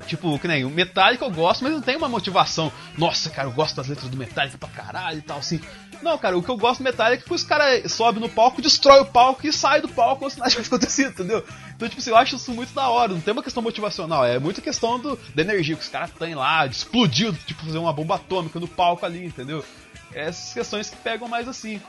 [0.07, 2.73] Tipo, que nem o Metallica eu gosto, mas não tem uma motivação.
[2.97, 5.61] Nossa, cara, eu gosto das letras do Metallica pra caralho e tal, assim.
[6.03, 8.63] Não, cara, o que eu gosto do Metallica é que os caras sobem no palco,
[8.63, 11.45] destrói o palco e sai do palco como se nada tivesse acontecido, entendeu?
[11.75, 13.13] Então, tipo assim, eu acho isso muito da hora.
[13.13, 16.35] Não tem uma questão motivacional, é muito questão do, da energia que os caras têm
[16.35, 19.65] lá, de explodir, tipo, fazer uma bomba atômica no palco ali, entendeu?
[20.15, 21.81] Essas questões que pegam mais assim.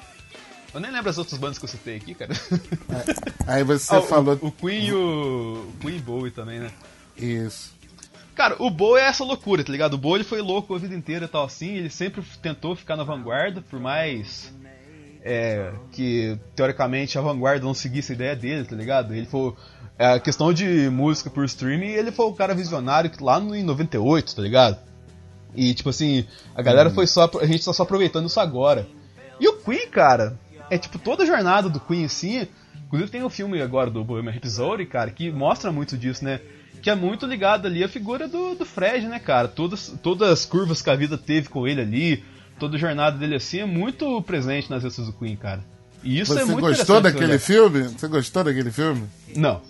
[0.74, 2.34] Eu nem lembro as outras bandas que eu citei aqui, cara.
[3.48, 4.38] É, aí você ah, falou.
[4.42, 6.72] O, o Queen e o, o Queen Bowie também, né?
[7.16, 7.77] Isso.
[8.38, 9.96] Cara, o Bo é essa loucura, tá ligado?
[9.96, 12.96] O Bo ele foi louco a vida inteira e tal assim, ele sempre tentou ficar
[12.96, 14.54] na vanguarda, por mais
[15.24, 19.16] é, que teoricamente a vanguarda não seguisse a ideia dele, tá ligado?
[19.16, 19.56] Ele foi.
[19.98, 23.64] É, a questão de música por streaming, ele foi o cara visionário lá no, em
[23.64, 24.78] 98, tá ligado?
[25.56, 26.24] E tipo assim,
[26.54, 26.94] a galera hum.
[26.94, 27.28] foi só.
[27.42, 28.88] A gente tá só aproveitando isso agora.
[29.40, 30.38] E o Queen, cara,
[30.70, 32.48] é tipo toda a jornada do Queen assim.
[32.86, 36.40] Inclusive tem o um filme agora do Bohemian Rhapsody, cara, que mostra muito disso, né?
[36.82, 39.48] Que é muito ligado ali à figura do, do Fred, né, cara?
[39.48, 42.24] Todas, todas as curvas que a vida teve com ele ali,
[42.60, 45.64] toda a jornada dele assim é muito presente nas letras do Queen, cara.
[46.04, 47.84] E isso Você é muito gostou daquele filme?
[47.84, 49.04] Você gostou daquele filme?
[49.36, 49.62] Não.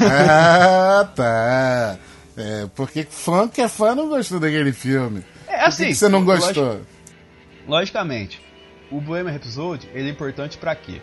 [0.00, 1.98] ah, tá.
[2.36, 5.22] É, porque fã que é fã não gostou daquele filme.
[5.46, 5.84] É assim.
[5.84, 6.80] Por que, que você não gostou?
[7.66, 8.40] logicamente,
[8.90, 11.00] o Bohemian Rhapsody ele é importante para quê?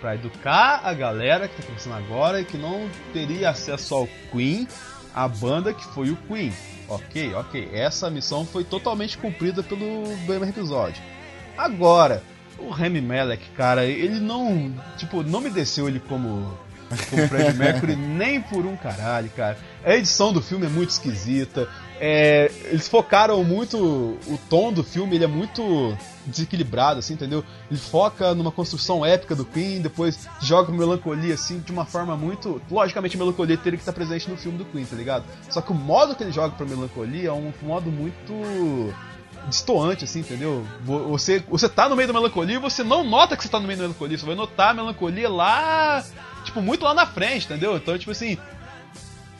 [0.00, 4.66] Para educar a galera que tá começando agora e que não teria acesso ao Queen,
[5.14, 6.52] a banda que foi o Queen.
[6.88, 7.70] Ok, ok.
[7.72, 11.02] Essa missão foi totalmente cumprida pelo primeiro episódio.
[11.56, 12.22] Agora,
[12.58, 14.74] o Remy Malek, cara, ele não.
[14.96, 16.58] Tipo, não me desceu ele como.
[17.10, 19.56] Como Fred Mercury, nem por um caralho, cara.
[19.82, 21.68] A edição do filme é muito esquisita.
[22.00, 23.78] É, eles focaram muito.
[23.78, 27.44] O tom do filme ele é muito desequilibrado, assim, entendeu?
[27.70, 32.60] Ele foca numa construção épica do Queen, depois joga melancolia, assim, de uma forma muito.
[32.70, 35.24] Logicamente, a melancolia teria que estar presente no filme do Queen, tá ligado?
[35.48, 38.92] Só que o modo que ele joga pra melancolia é um modo muito
[39.46, 40.66] destoante, assim, entendeu?
[40.84, 43.66] Você, você tá no meio da melancolia e você não nota que você tá no
[43.66, 46.04] meio da melancolia, você vai notar a melancolia lá,
[46.44, 47.76] tipo, muito lá na frente, entendeu?
[47.76, 48.38] Então, tipo assim,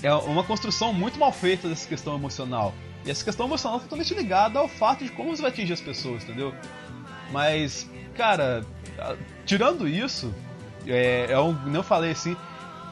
[0.05, 2.75] é uma construção muito mal feita dessa questão emocional.
[3.07, 5.81] E essa questão emocional é totalmente ligada ao fato de como você vai atingir as
[5.81, 6.55] pessoas, entendeu?
[7.33, 8.65] Mas, cara,
[9.47, 10.33] tirando isso,
[10.87, 12.37] é, é um, não falei assim,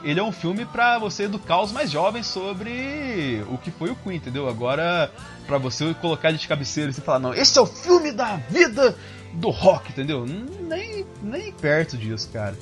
[0.03, 3.95] ele é um filme para você educar os mais jovens sobre o que foi o
[3.95, 4.49] Queen, entendeu?
[4.49, 5.11] Agora,
[5.45, 8.97] para você colocar de cabeceira e falar, não, esse é o filme da vida
[9.33, 10.25] do rock, entendeu?
[10.25, 12.57] Nem, nem perto disso, cara.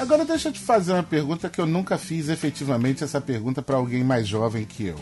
[0.00, 3.76] Agora deixa eu te fazer uma pergunta que eu nunca fiz efetivamente essa pergunta para
[3.76, 4.96] alguém mais jovem que eu.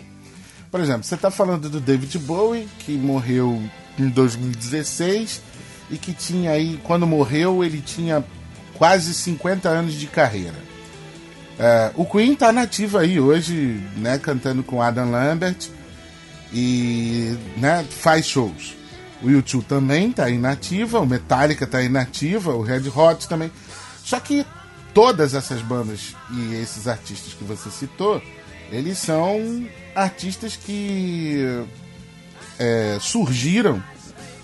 [0.72, 3.62] Por exemplo, você está falando do David Bowie, que morreu
[3.96, 5.40] em 2016
[5.88, 8.24] e que tinha aí, quando morreu, ele tinha
[8.74, 10.58] quase 50 anos de carreira.
[11.60, 15.68] É, o Queen está nativo aí hoje, né, cantando com Adam Lambert
[16.52, 18.74] e né, faz shows.
[19.22, 23.52] O YouTube também está inativa, o Metallica está inativa, o Red Hot também.
[24.02, 24.44] Só que
[24.94, 28.22] todas essas bandas e esses artistas que você citou,
[28.70, 31.64] eles são artistas que
[32.58, 33.82] é, surgiram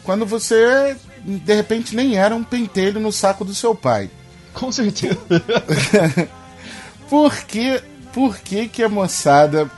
[0.03, 4.11] quando você de repente nem era um pentelho no saco do seu pai.
[4.53, 5.19] Com certeza.
[7.09, 7.83] por que,
[8.13, 9.71] por que, que a moçada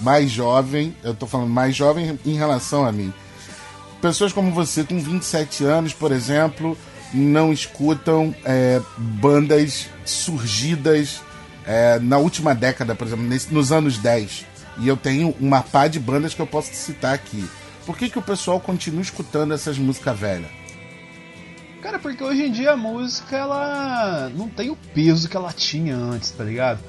[0.00, 3.12] mais jovem, eu tô falando mais jovem em relação a mim,
[4.00, 6.76] pessoas como você com 27 anos, por exemplo,
[7.14, 11.20] não escutam é, bandas surgidas
[11.64, 14.44] é, na última década, por exemplo, nesse, nos anos 10.
[14.78, 17.48] E eu tenho uma pá de bandas que eu posso citar aqui.
[17.86, 20.50] Por que, que o pessoal continua escutando essas músicas velhas?
[21.80, 25.94] Cara, porque hoje em dia a música ela não tem o peso que ela tinha
[25.94, 26.80] antes, tá ligado?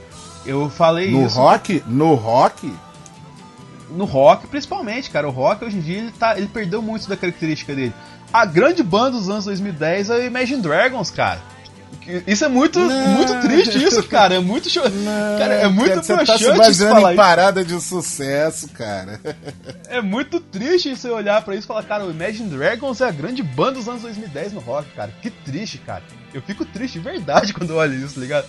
[0.46, 1.36] Eu falei no isso.
[1.36, 1.84] No rock?
[1.86, 2.74] No rock?
[3.90, 5.28] No rock, principalmente, cara.
[5.28, 7.94] O rock hoje em dia ele, tá, ele perdeu muito da característica dele.
[8.34, 11.42] A grande banda dos anos 2010 é o Imagine Dragons, cara.
[12.28, 14.36] Isso é muito, muito triste, isso, cara.
[14.36, 14.84] É muito show.
[15.40, 19.20] Cara, é muito Você tá se baseando em parada de sucesso, cara.
[19.88, 23.12] É muito triste você olhar para isso e falar, cara, o Imagine Dragons é a
[23.12, 25.12] grande banda dos anos 2010 no rock, cara.
[25.22, 26.04] Que triste, cara.
[26.34, 28.48] Eu fico triste de verdade quando eu olho isso, tá ligado?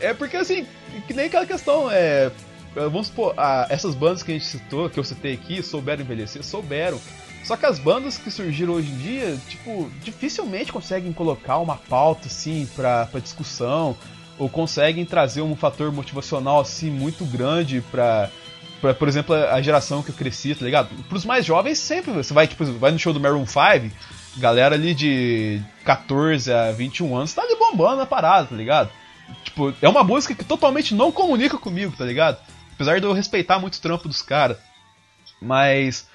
[0.00, 0.66] É porque, assim,
[1.06, 2.30] que nem aquela questão, é...
[2.74, 3.34] Vamos supor,
[3.70, 6.44] essas bandas que a gente citou, que eu citei aqui, souberam envelhecer?
[6.44, 7.00] Souberam.
[7.46, 12.26] Só que as bandas que surgiram hoje em dia, tipo, dificilmente conseguem colocar uma pauta
[12.26, 13.96] assim pra discussão,
[14.36, 18.28] ou conseguem trazer um fator motivacional assim muito grande pra,
[18.80, 20.88] pra por exemplo, a geração que eu cresci, tá ligado?
[21.04, 23.94] Pros mais jovens, sempre você vai, tipo, vai no show do Maroon 5,
[24.38, 28.90] galera ali de 14 a 21 anos tá ali bombando na parada, tá ligado?
[29.44, 32.38] Tipo, é uma música que totalmente não comunica comigo, tá ligado?
[32.74, 34.58] Apesar de eu respeitar muito o trampo dos caras.
[35.40, 36.08] Mas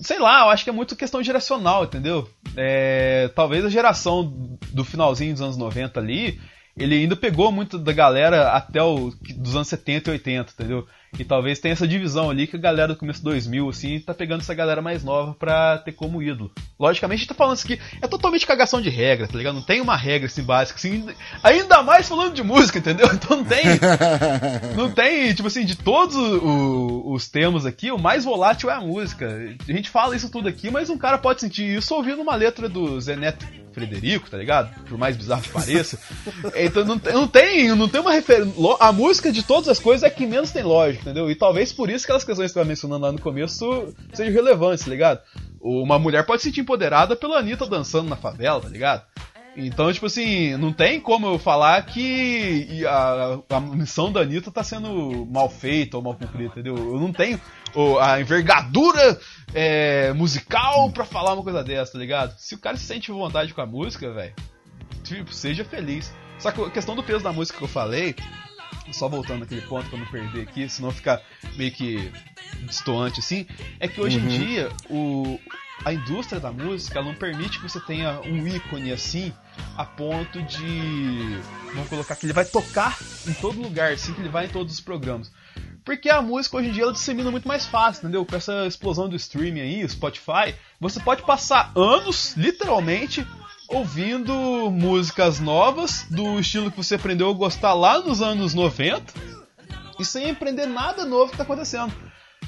[0.00, 2.28] sei lá, eu acho que é muito questão geracional, entendeu?
[2.56, 6.40] É, talvez a geração do finalzinho dos anos 90 ali,
[6.76, 10.86] ele ainda pegou muito da galera até o dos anos 70 e 80, entendeu?
[11.18, 14.40] E talvez tenha essa divisão ali que a galera do começo 2000, assim, tá pegando
[14.40, 16.50] essa galera mais nova pra ter como ídolo.
[16.78, 19.54] Logicamente, a gente tá falando isso aqui, é totalmente cagação de regra, tá ligado?
[19.54, 21.06] Não tem uma regra, assim, básica, assim,
[21.42, 23.06] ainda mais falando de música, entendeu?
[23.16, 23.64] Então não tem,
[24.76, 26.42] não tem, tipo assim, de todos os,
[27.04, 29.26] os temas aqui, o mais volátil é a música.
[29.66, 32.68] A gente fala isso tudo aqui, mas um cara pode sentir isso ouvindo uma letra
[32.68, 33.46] do Zeneto
[33.76, 34.74] Frederico, tá ligado?
[34.88, 35.98] Por mais bizarro que pareça.
[36.56, 38.54] então não, não tem, não tem uma referência.
[38.80, 41.30] A música de todas as coisas é que menos tem lógica, entendeu?
[41.30, 44.32] E talvez por isso que aquelas questões que eu estava mencionando lá no começo sejam
[44.32, 45.20] relevantes, tá ligado?
[45.60, 49.02] Uma mulher pode se sentir empoderada pela Anitta dançando na favela, tá ligado?
[49.54, 54.62] Então, tipo assim, não tem como eu falar que a, a missão da Anitta tá
[54.62, 56.76] sendo mal feita ou mal cumprida, entendeu?
[56.76, 57.40] Eu não tenho
[58.00, 59.20] a envergadura
[59.54, 62.36] é, musical para falar uma coisa dessa, tá ligado?
[62.38, 64.34] Se o cara se sente vontade com a música, velho,
[65.02, 66.12] tipo, seja feliz.
[66.38, 68.14] Só que a questão do peso da música que eu falei,
[68.92, 71.22] só voltando naquele ponto pra não perder aqui, senão ficar
[71.56, 72.12] meio que
[72.62, 73.46] distoante assim,
[73.80, 74.24] é que hoje uhum.
[74.24, 75.40] em dia o,
[75.84, 79.32] a indústria da música não permite que você tenha um ícone assim
[79.76, 81.38] a ponto de
[81.72, 84.72] vamos colocar que ele vai tocar em todo lugar, assim que ele vai em todos
[84.72, 85.30] os programas.
[85.86, 88.26] Porque a música hoje em dia ela dissemina muito mais fácil, entendeu?
[88.26, 93.24] Com essa explosão do streaming aí, Spotify, você pode passar anos, literalmente,
[93.68, 94.34] ouvindo
[94.68, 99.14] músicas novas do estilo que você aprendeu a gostar lá nos anos 90
[99.96, 101.94] e sem aprender nada novo que está acontecendo.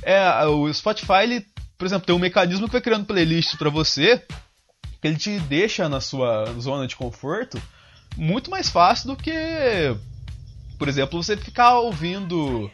[0.02, 1.46] É, o Spotify, ele,
[1.78, 4.20] por exemplo, tem um mecanismo que vai criando playlists para você
[5.00, 7.62] que ele te deixa na sua zona de conforto
[8.16, 9.32] muito mais fácil do que,
[10.76, 12.68] por exemplo, você ficar ouvindo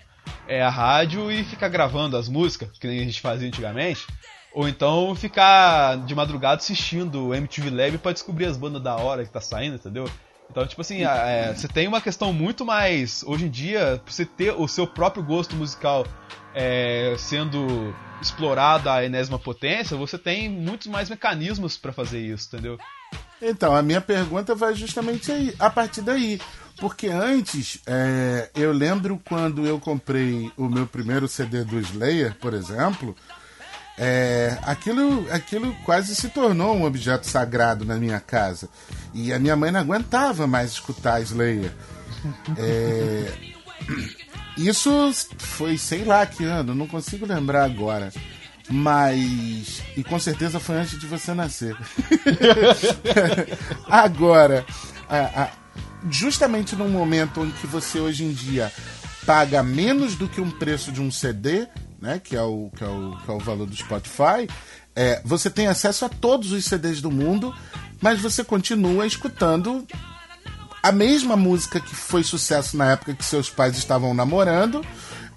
[0.47, 4.07] é, a rádio e ficar gravando as músicas, que nem a gente fazia antigamente.
[4.53, 9.25] Ou então ficar de madrugada assistindo o MTV Lab para descobrir as bandas da hora
[9.25, 10.09] que tá saindo, entendeu?
[10.51, 13.25] Então, tipo assim, é, você tem uma questão muito mais.
[13.25, 16.07] Hoje em dia, você ter o seu próprio gosto musical
[16.55, 22.79] é, sendo explorado à enésima potência, você tem muitos mais mecanismos para fazer isso, entendeu?
[23.43, 26.41] Então, a minha pergunta vai justamente aí, a partir daí.
[26.79, 32.53] Porque antes, é, eu lembro quando eu comprei o meu primeiro CD do Slayer, por
[32.53, 33.15] exemplo,
[33.97, 38.69] é, aquilo, aquilo quase se tornou um objeto sagrado na minha casa.
[39.13, 41.73] E a minha mãe não aguentava mais escutar Slayer.
[42.57, 43.33] É,
[44.57, 48.13] isso foi, sei lá que ano, não consigo lembrar agora.
[48.69, 49.83] Mas.
[49.97, 51.77] E com certeza foi antes de você nascer.
[53.87, 54.65] agora,
[55.09, 55.51] a, a,
[56.11, 58.73] justamente no momento em que você hoje em dia
[59.27, 61.67] paga menos do que um preço de um CD,
[62.01, 64.49] né, que é o, que é o, que é o valor do Spotify,
[64.95, 67.55] é, você tem acesso a todos os CDs do mundo,
[68.01, 69.87] mas você continua escutando
[70.83, 74.85] a mesma música que foi sucesso na época que seus pais estavam namorando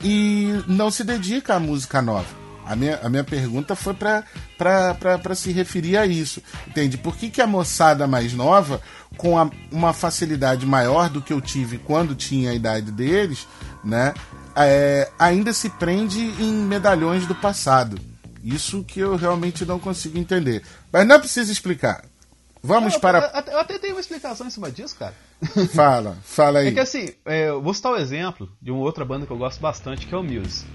[0.04, 2.47] e não se dedica à música nova.
[2.68, 6.44] A minha, a minha pergunta foi para se referir a isso.
[6.68, 6.98] Entende?
[6.98, 8.82] Por que, que a moçada mais nova,
[9.16, 13.48] com a, uma facilidade maior do que eu tive quando tinha a idade deles,
[13.84, 14.14] né?
[14.56, 17.98] É, ainda se prende em medalhões do passado.
[18.44, 20.64] Isso que eu realmente não consigo entender.
[20.92, 22.04] Mas não precisa explicar.
[22.62, 23.20] Vamos eu, para.
[23.20, 25.14] Eu, eu, até tenho uma explicação em cima disso, cara.
[25.74, 26.70] Fala, fala aí.
[26.70, 29.32] É que assim, é, eu vou citar o um exemplo de uma outra banda que
[29.32, 30.66] eu gosto bastante, que é o Muse.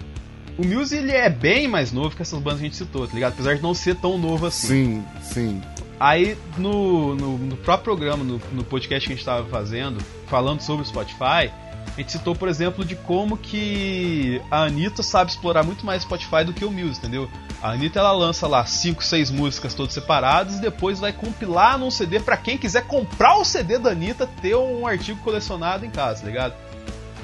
[0.58, 3.14] O Muse ele é bem mais novo que essas bandas que a gente citou, tá
[3.14, 3.32] ligado?
[3.32, 4.66] Apesar de não ser tão novo assim.
[4.66, 5.62] Sim, sim.
[5.98, 10.60] Aí no, no, no próprio programa, no, no, podcast que a gente estava fazendo, falando
[10.60, 11.50] sobre o Spotify,
[11.86, 16.42] a gente citou, por exemplo, de como que a Anitta sabe explorar muito mais Spotify
[16.44, 17.30] do que o Muse, entendeu?
[17.62, 21.90] A Anitta ela lança lá 5, 6 músicas todas separadas e depois vai compilar num
[21.90, 26.22] CD para quem quiser comprar o CD da Anitta ter um artigo colecionado em casa,
[26.22, 26.54] tá ligado?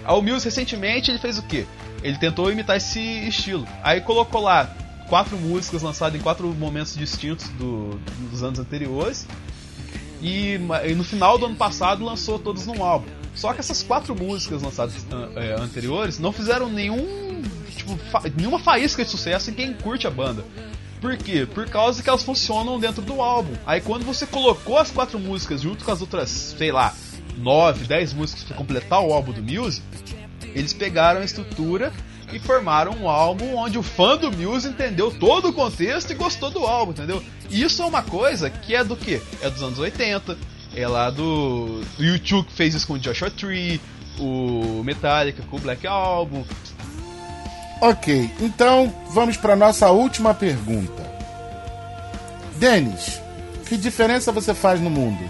[0.07, 1.67] O Muse recentemente ele fez o quê?
[2.03, 3.67] Ele tentou imitar esse estilo.
[3.83, 4.75] Aí colocou lá
[5.09, 7.99] quatro músicas lançadas em quatro momentos distintos do,
[8.31, 9.27] dos anos anteriores.
[10.21, 13.09] E, e, no final do ano passado lançou todas num álbum.
[13.35, 14.95] Só que essas quatro músicas lançadas
[15.37, 17.43] é, anteriores não fizeram nenhum.
[17.77, 20.45] Tipo, fa nenhuma faísca de sucesso em quem curte a banda.
[21.01, 21.47] Por quê?
[21.47, 23.55] Por causa que elas funcionam dentro do álbum.
[23.65, 26.93] Aí quando você colocou as quatro músicas junto com as outras, sei lá,
[27.37, 29.81] nove, dez músicas para completar o álbum do Muse,
[30.55, 31.93] eles pegaram a estrutura
[32.33, 36.51] e formaram um álbum onde o fã do Muse entendeu todo o contexto e gostou
[36.51, 37.23] do álbum, entendeu?
[37.49, 39.21] E isso é uma coisa que é do que?
[39.41, 40.37] É dos anos 80,
[40.75, 43.81] é lá do, do YouTube que fez isso com o Joshua Tree,
[44.19, 46.45] o Metallica com o Black Album.
[47.81, 51.09] Ok, então vamos para nossa última pergunta.
[52.57, 53.21] Denis,
[53.67, 55.23] que diferença você faz no mundo?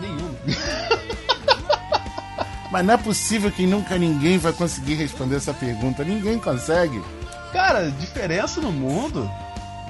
[0.00, 0.34] Nenhuma.
[2.74, 6.02] Mas não é possível que nunca ninguém vai conseguir responder essa pergunta.
[6.02, 7.00] Ninguém consegue.
[7.52, 9.30] Cara, diferença no mundo,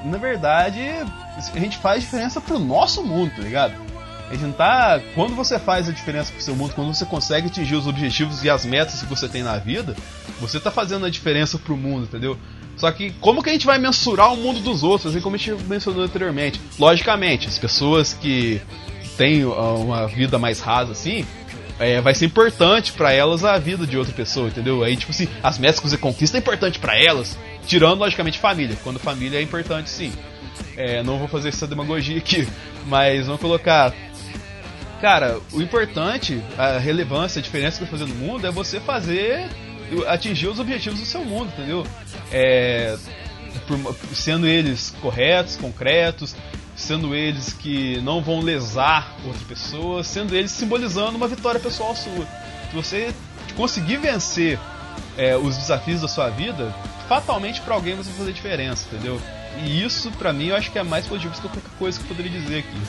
[0.04, 0.80] na verdade,
[1.34, 3.72] a gente faz diferença pro nosso mundo, tá ligado?
[4.30, 5.00] A gente tá.
[5.14, 8.50] Quando você faz a diferença pro seu mundo, quando você consegue atingir os objetivos e
[8.50, 9.96] as metas que você tem na vida,
[10.38, 12.36] você tá fazendo a diferença pro mundo, entendeu?
[12.76, 15.38] Só que como que a gente vai mensurar o mundo dos outros, assim como a
[15.38, 16.60] gente mencionou anteriormente?
[16.78, 18.60] Logicamente, as pessoas que
[19.16, 21.24] têm uma vida mais rasa assim,
[21.78, 24.84] é, vai ser importante para elas a vida de outra pessoa, entendeu?
[24.84, 28.76] Aí, tipo assim, as metas que você conquista é importante para elas, tirando, logicamente, família.
[28.82, 30.12] Quando família é importante, sim.
[30.76, 32.46] É, não vou fazer essa demagogia aqui,
[32.86, 33.92] mas vamos colocar.
[35.00, 39.48] Cara, o importante, a relevância, a diferença que vai fazer no mundo é você fazer
[40.08, 41.86] atingir os objetivos do seu mundo, entendeu?
[42.32, 42.96] É,
[43.66, 46.34] por, sendo eles corretos, concretos,
[46.76, 52.26] sendo eles que não vão lesar outra pessoa, sendo eles simbolizando uma vitória pessoal sua.
[52.70, 53.14] Se você
[53.56, 54.58] conseguir vencer
[55.16, 56.74] é, os desafios da sua vida,
[57.08, 59.20] fatalmente para alguém você vai fazer diferença, entendeu?
[59.62, 62.16] E isso, para mim, eu acho que é mais positivo que qualquer coisa que eu
[62.16, 62.82] poderia dizer aqui.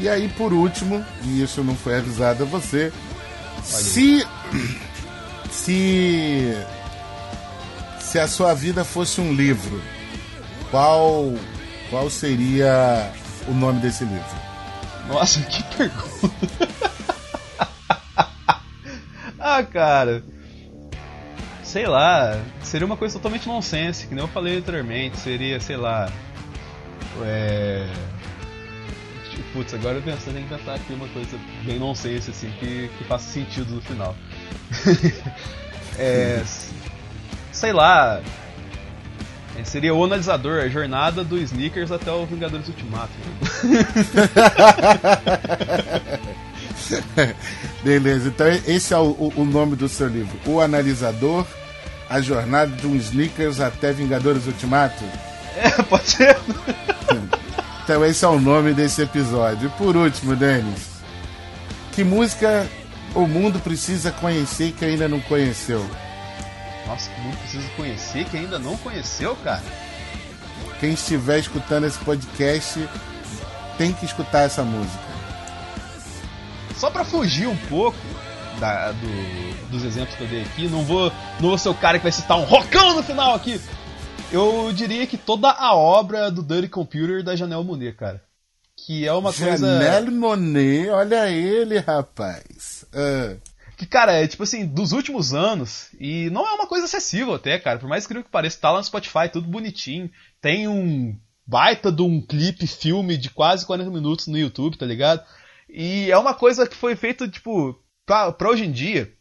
[0.00, 2.92] E aí, por último, e isso não foi avisado a você,
[3.62, 4.26] se
[5.50, 6.56] se
[8.00, 9.82] se a sua vida fosse um livro,
[10.70, 11.34] qual
[11.92, 13.12] qual seria
[13.46, 14.24] o nome desse livro?
[15.08, 16.68] Nossa, que pergunta.
[19.38, 20.24] ah, cara.
[21.62, 26.10] Sei lá, seria uma coisa totalmente nonsense, que nem eu falei anteriormente, seria, sei lá.
[27.26, 27.86] É.
[29.52, 33.30] Putz, agora eu pensando em inventar aqui uma coisa bem nonsense, assim, que, que faça
[33.30, 34.16] sentido no final.
[35.98, 36.42] é,
[37.52, 38.22] sei lá.
[39.58, 43.12] É, seria o analisador, a jornada do Sneakers até o Vingadores Ultimato.
[47.84, 50.38] Beleza, então esse é o, o, nome do seu livro.
[50.46, 51.46] O Analisador,
[52.08, 55.04] a jornada de um Sneakers até Vingadores Ultimato?
[55.56, 56.36] É, pode ser.
[57.84, 59.66] Então esse é o nome desse episódio.
[59.66, 60.88] E por último, Denis,
[61.92, 62.66] que música
[63.14, 65.84] o mundo precisa conhecer que ainda não conheceu?
[66.86, 69.62] Nossa, que mundo precisa conhecer que ainda não conheceu, cara?
[70.80, 72.88] Quem estiver escutando esse podcast
[73.78, 75.12] tem que escutar essa música.
[76.76, 77.96] Só para fugir um pouco
[78.58, 81.98] da, do, dos exemplos que eu dei aqui, não vou, não vou ser o cara
[81.98, 83.60] que vai citar um rockão no final aqui.
[84.32, 88.22] Eu diria que toda a obra do Dirty Computer da Janelle Monet, cara.
[88.76, 89.78] Que é uma Janelle coisa.
[89.78, 92.84] Janelle Monet, olha ele, rapaz.
[92.92, 93.51] Uh.
[93.76, 97.58] Que, cara, é tipo assim, dos últimos anos, e não é uma coisa acessível até,
[97.58, 97.78] cara.
[97.78, 100.10] Por mais incrível que pareça, tá lá no Spotify, tudo bonitinho.
[100.40, 105.24] Tem um baita de um clipe, filme de quase 40 minutos no YouTube, tá ligado?
[105.68, 109.12] E é uma coisa que foi feita, tipo, pra, pra hoje em dia,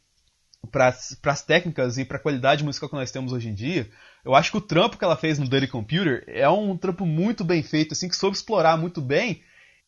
[0.71, 0.95] para
[1.25, 3.89] as técnicas e para a qualidade musical que nós temos hoje em dia,
[4.23, 7.43] eu acho que o trampo que ela fez no Dirty Computer é um trampo muito
[7.43, 9.41] bem feito, assim, que soube explorar muito bem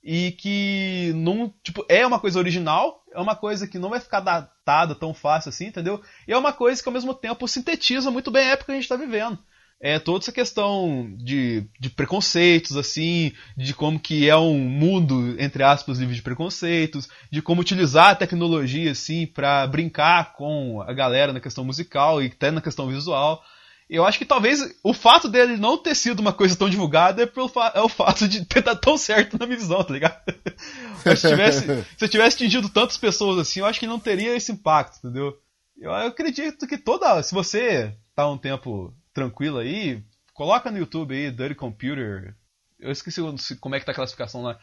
[0.03, 4.19] e que não, tipo, é uma coisa original, é uma coisa que não vai ficar
[4.19, 6.01] datada tão fácil assim, entendeu?
[6.27, 8.75] E é uma coisa que ao mesmo tempo sintetiza muito bem a época que a
[8.75, 9.39] gente está vivendo.
[9.79, 15.61] É toda essa questão de, de preconceitos, assim, de como que é um mundo, entre
[15.61, 21.33] aspas, livre de preconceitos, de como utilizar a tecnologia, assim, para brincar com a galera
[21.33, 23.43] na questão musical e até na questão visual.
[23.89, 27.25] Eu acho que talvez o fato dele não ter sido uma coisa tão divulgada é,
[27.25, 30.21] pelo é o fato de ter dado tão certo na minha visão, tá ligado?
[31.15, 31.61] se, tivesse,
[31.97, 35.37] se eu tivesse atingido tantas pessoas assim, eu acho que não teria esse impacto, entendeu?
[35.77, 37.21] Eu, eu acredito que toda.
[37.21, 40.01] Se você tá um tempo tranquilo aí,
[40.33, 42.35] coloca no YouTube aí, Dirty Computer.
[42.79, 43.21] Eu esqueci
[43.59, 44.59] como é que tá a classificação lá.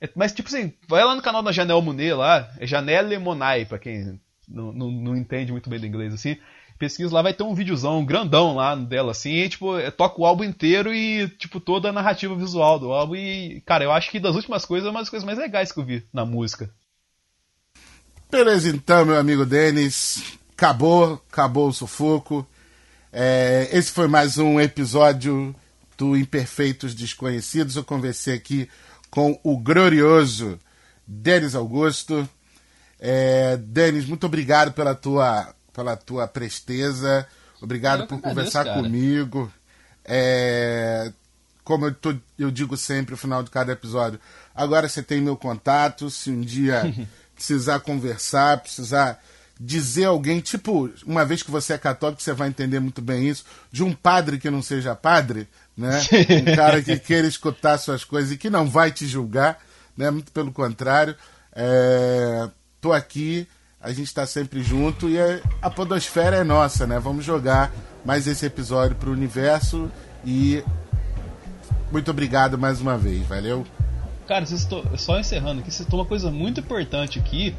[0.00, 3.64] É, mas, tipo assim, vai lá no canal da Janelle Monet lá, é Janelle Monai,
[3.64, 6.36] pra quem não, não, não entende muito bem do inglês assim
[6.78, 10.26] pesquisa lá, vai ter um videozão grandão lá dela, assim, e, tipo, é, toca o
[10.26, 13.16] álbum inteiro e, tipo, toda a narrativa visual do álbum.
[13.16, 15.78] E, cara, eu acho que das últimas coisas é uma das coisas mais legais que
[15.78, 16.70] eu vi na música.
[18.30, 20.38] Beleza, então, meu amigo Denis.
[20.56, 22.46] Acabou, acabou o sufoco.
[23.12, 25.54] É, esse foi mais um episódio
[25.96, 27.76] do Imperfeitos Desconhecidos.
[27.76, 28.68] Eu conversei aqui
[29.10, 30.58] com o glorioso
[31.06, 32.28] Denis Augusto.
[32.98, 37.26] É, Denis, muito obrigado pela tua pela tua presteza.
[37.60, 39.52] Obrigado por conversar comigo.
[40.04, 41.12] É,
[41.64, 44.20] como eu, tô, eu digo sempre no final de cada episódio,
[44.54, 46.08] agora você tem meu contato.
[46.08, 46.82] Se um dia
[47.34, 49.20] precisar conversar, precisar
[49.58, 53.44] dizer alguém, tipo, uma vez que você é católico, você vai entender muito bem isso,
[53.70, 56.00] de um padre que não seja padre, né?
[56.52, 59.58] Um cara que queira escutar suas coisas e que não vai te julgar,
[59.96, 60.10] né?
[60.10, 61.16] Muito pelo contrário.
[61.52, 62.48] É...
[62.80, 63.48] Tô aqui,
[63.84, 65.18] a gente está sempre junto e
[65.60, 66.98] a podosfera é nossa, né?
[66.98, 67.70] Vamos jogar
[68.02, 69.90] mais esse episódio pro universo
[70.24, 70.64] e
[71.92, 73.66] muito obrigado mais uma vez, valeu?
[74.26, 74.46] Cara,
[74.96, 77.54] só encerrando aqui, você uma coisa muito importante aqui,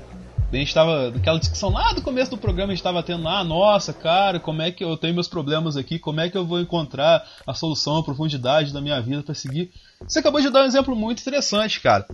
[0.56, 3.44] a gente tava naquela discussão lá do começo do programa, a gente tava tendo, ah,
[3.44, 6.60] nossa, cara, como é que eu tenho meus problemas aqui, como é que eu vou
[6.60, 9.72] encontrar a solução, a profundidade da minha vida para seguir.
[10.02, 12.06] Você acabou de dar um exemplo muito interessante, cara.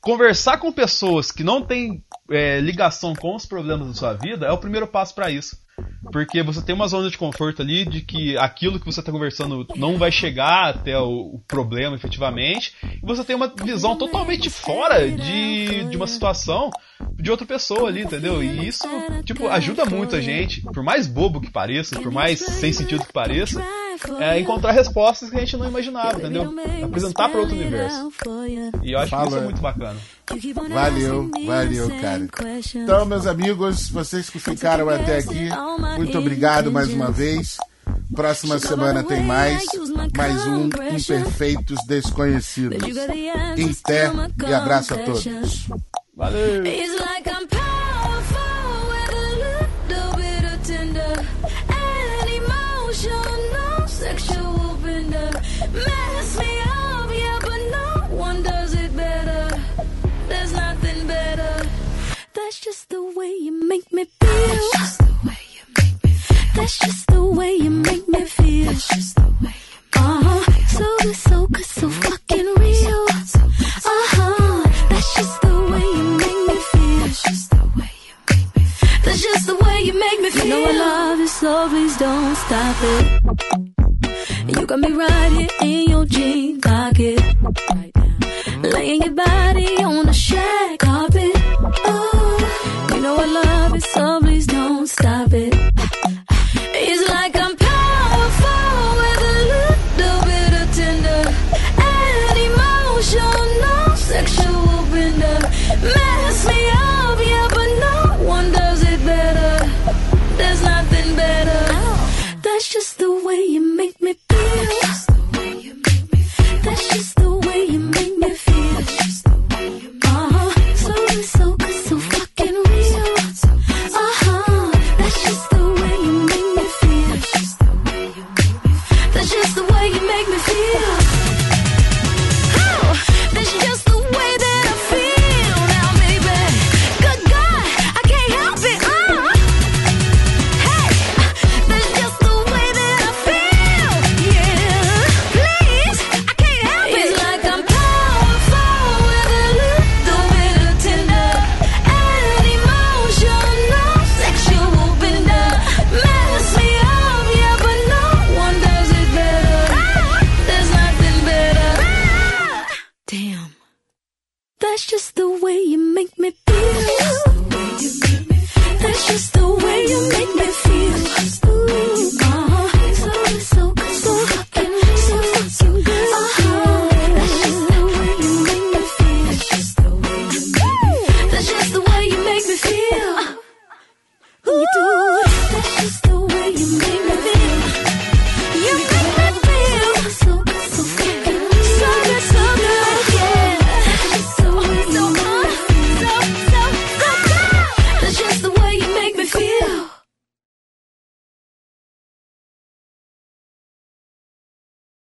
[0.00, 4.52] Conversar com pessoas que não têm é, ligação com os problemas da sua vida é
[4.52, 5.56] o primeiro passo para isso.
[6.12, 9.66] Porque você tem uma zona de conforto ali de que aquilo que você está conversando
[9.76, 12.74] não vai chegar até o, o, problema efetivamente.
[12.82, 16.70] E você tem uma visão totalmente fora de, de uma situação
[17.16, 18.42] de outra pessoa ali, entendeu?
[18.42, 18.88] E isso,
[19.24, 23.12] tipo, ajuda muito a gente, por mais bobo que pareça, por mais sem sentido que
[23.12, 23.64] pareça,
[24.20, 26.54] é encontrar respostas que a gente não imaginava, entendeu?
[26.84, 28.12] Apresentar para outro universo.
[28.82, 29.22] E eu acho Fala.
[29.22, 29.96] que isso é muito bacana.
[30.68, 32.28] Valeu, valeu, cara.
[32.74, 35.48] Então, meus amigos, vocês que ficaram até aqui,
[35.96, 37.56] muito obrigado mais uma vez.
[38.14, 39.64] Próxima semana tem mais,
[40.16, 42.78] mais um Imperfeitos Desconhecidos.
[43.56, 44.10] Em pé
[44.46, 45.68] e abraço a todos.
[46.16, 46.64] Valeu!
[62.48, 64.30] That's just the way you make me feel.
[64.30, 66.38] That's just the way you make me feel.
[66.56, 68.64] That's just the way you make me feel.
[68.64, 70.78] That's just the way you make me feel.
[70.78, 73.06] So good, so good, so fucking real.
[73.84, 74.62] Uh huh.
[74.88, 76.98] That's just the way you make me feel.
[77.04, 79.00] That's just the way you make me feel.
[79.04, 80.44] That's just the way you make me feel.
[80.46, 83.04] You know I love you, so please don't stop it.
[84.48, 87.20] You got me right here in your jean pocket.
[87.74, 88.70] Right now.
[88.70, 91.37] Laying your body on the shag carpet.
[93.08, 95.67] Know I love it, so please don't stop it.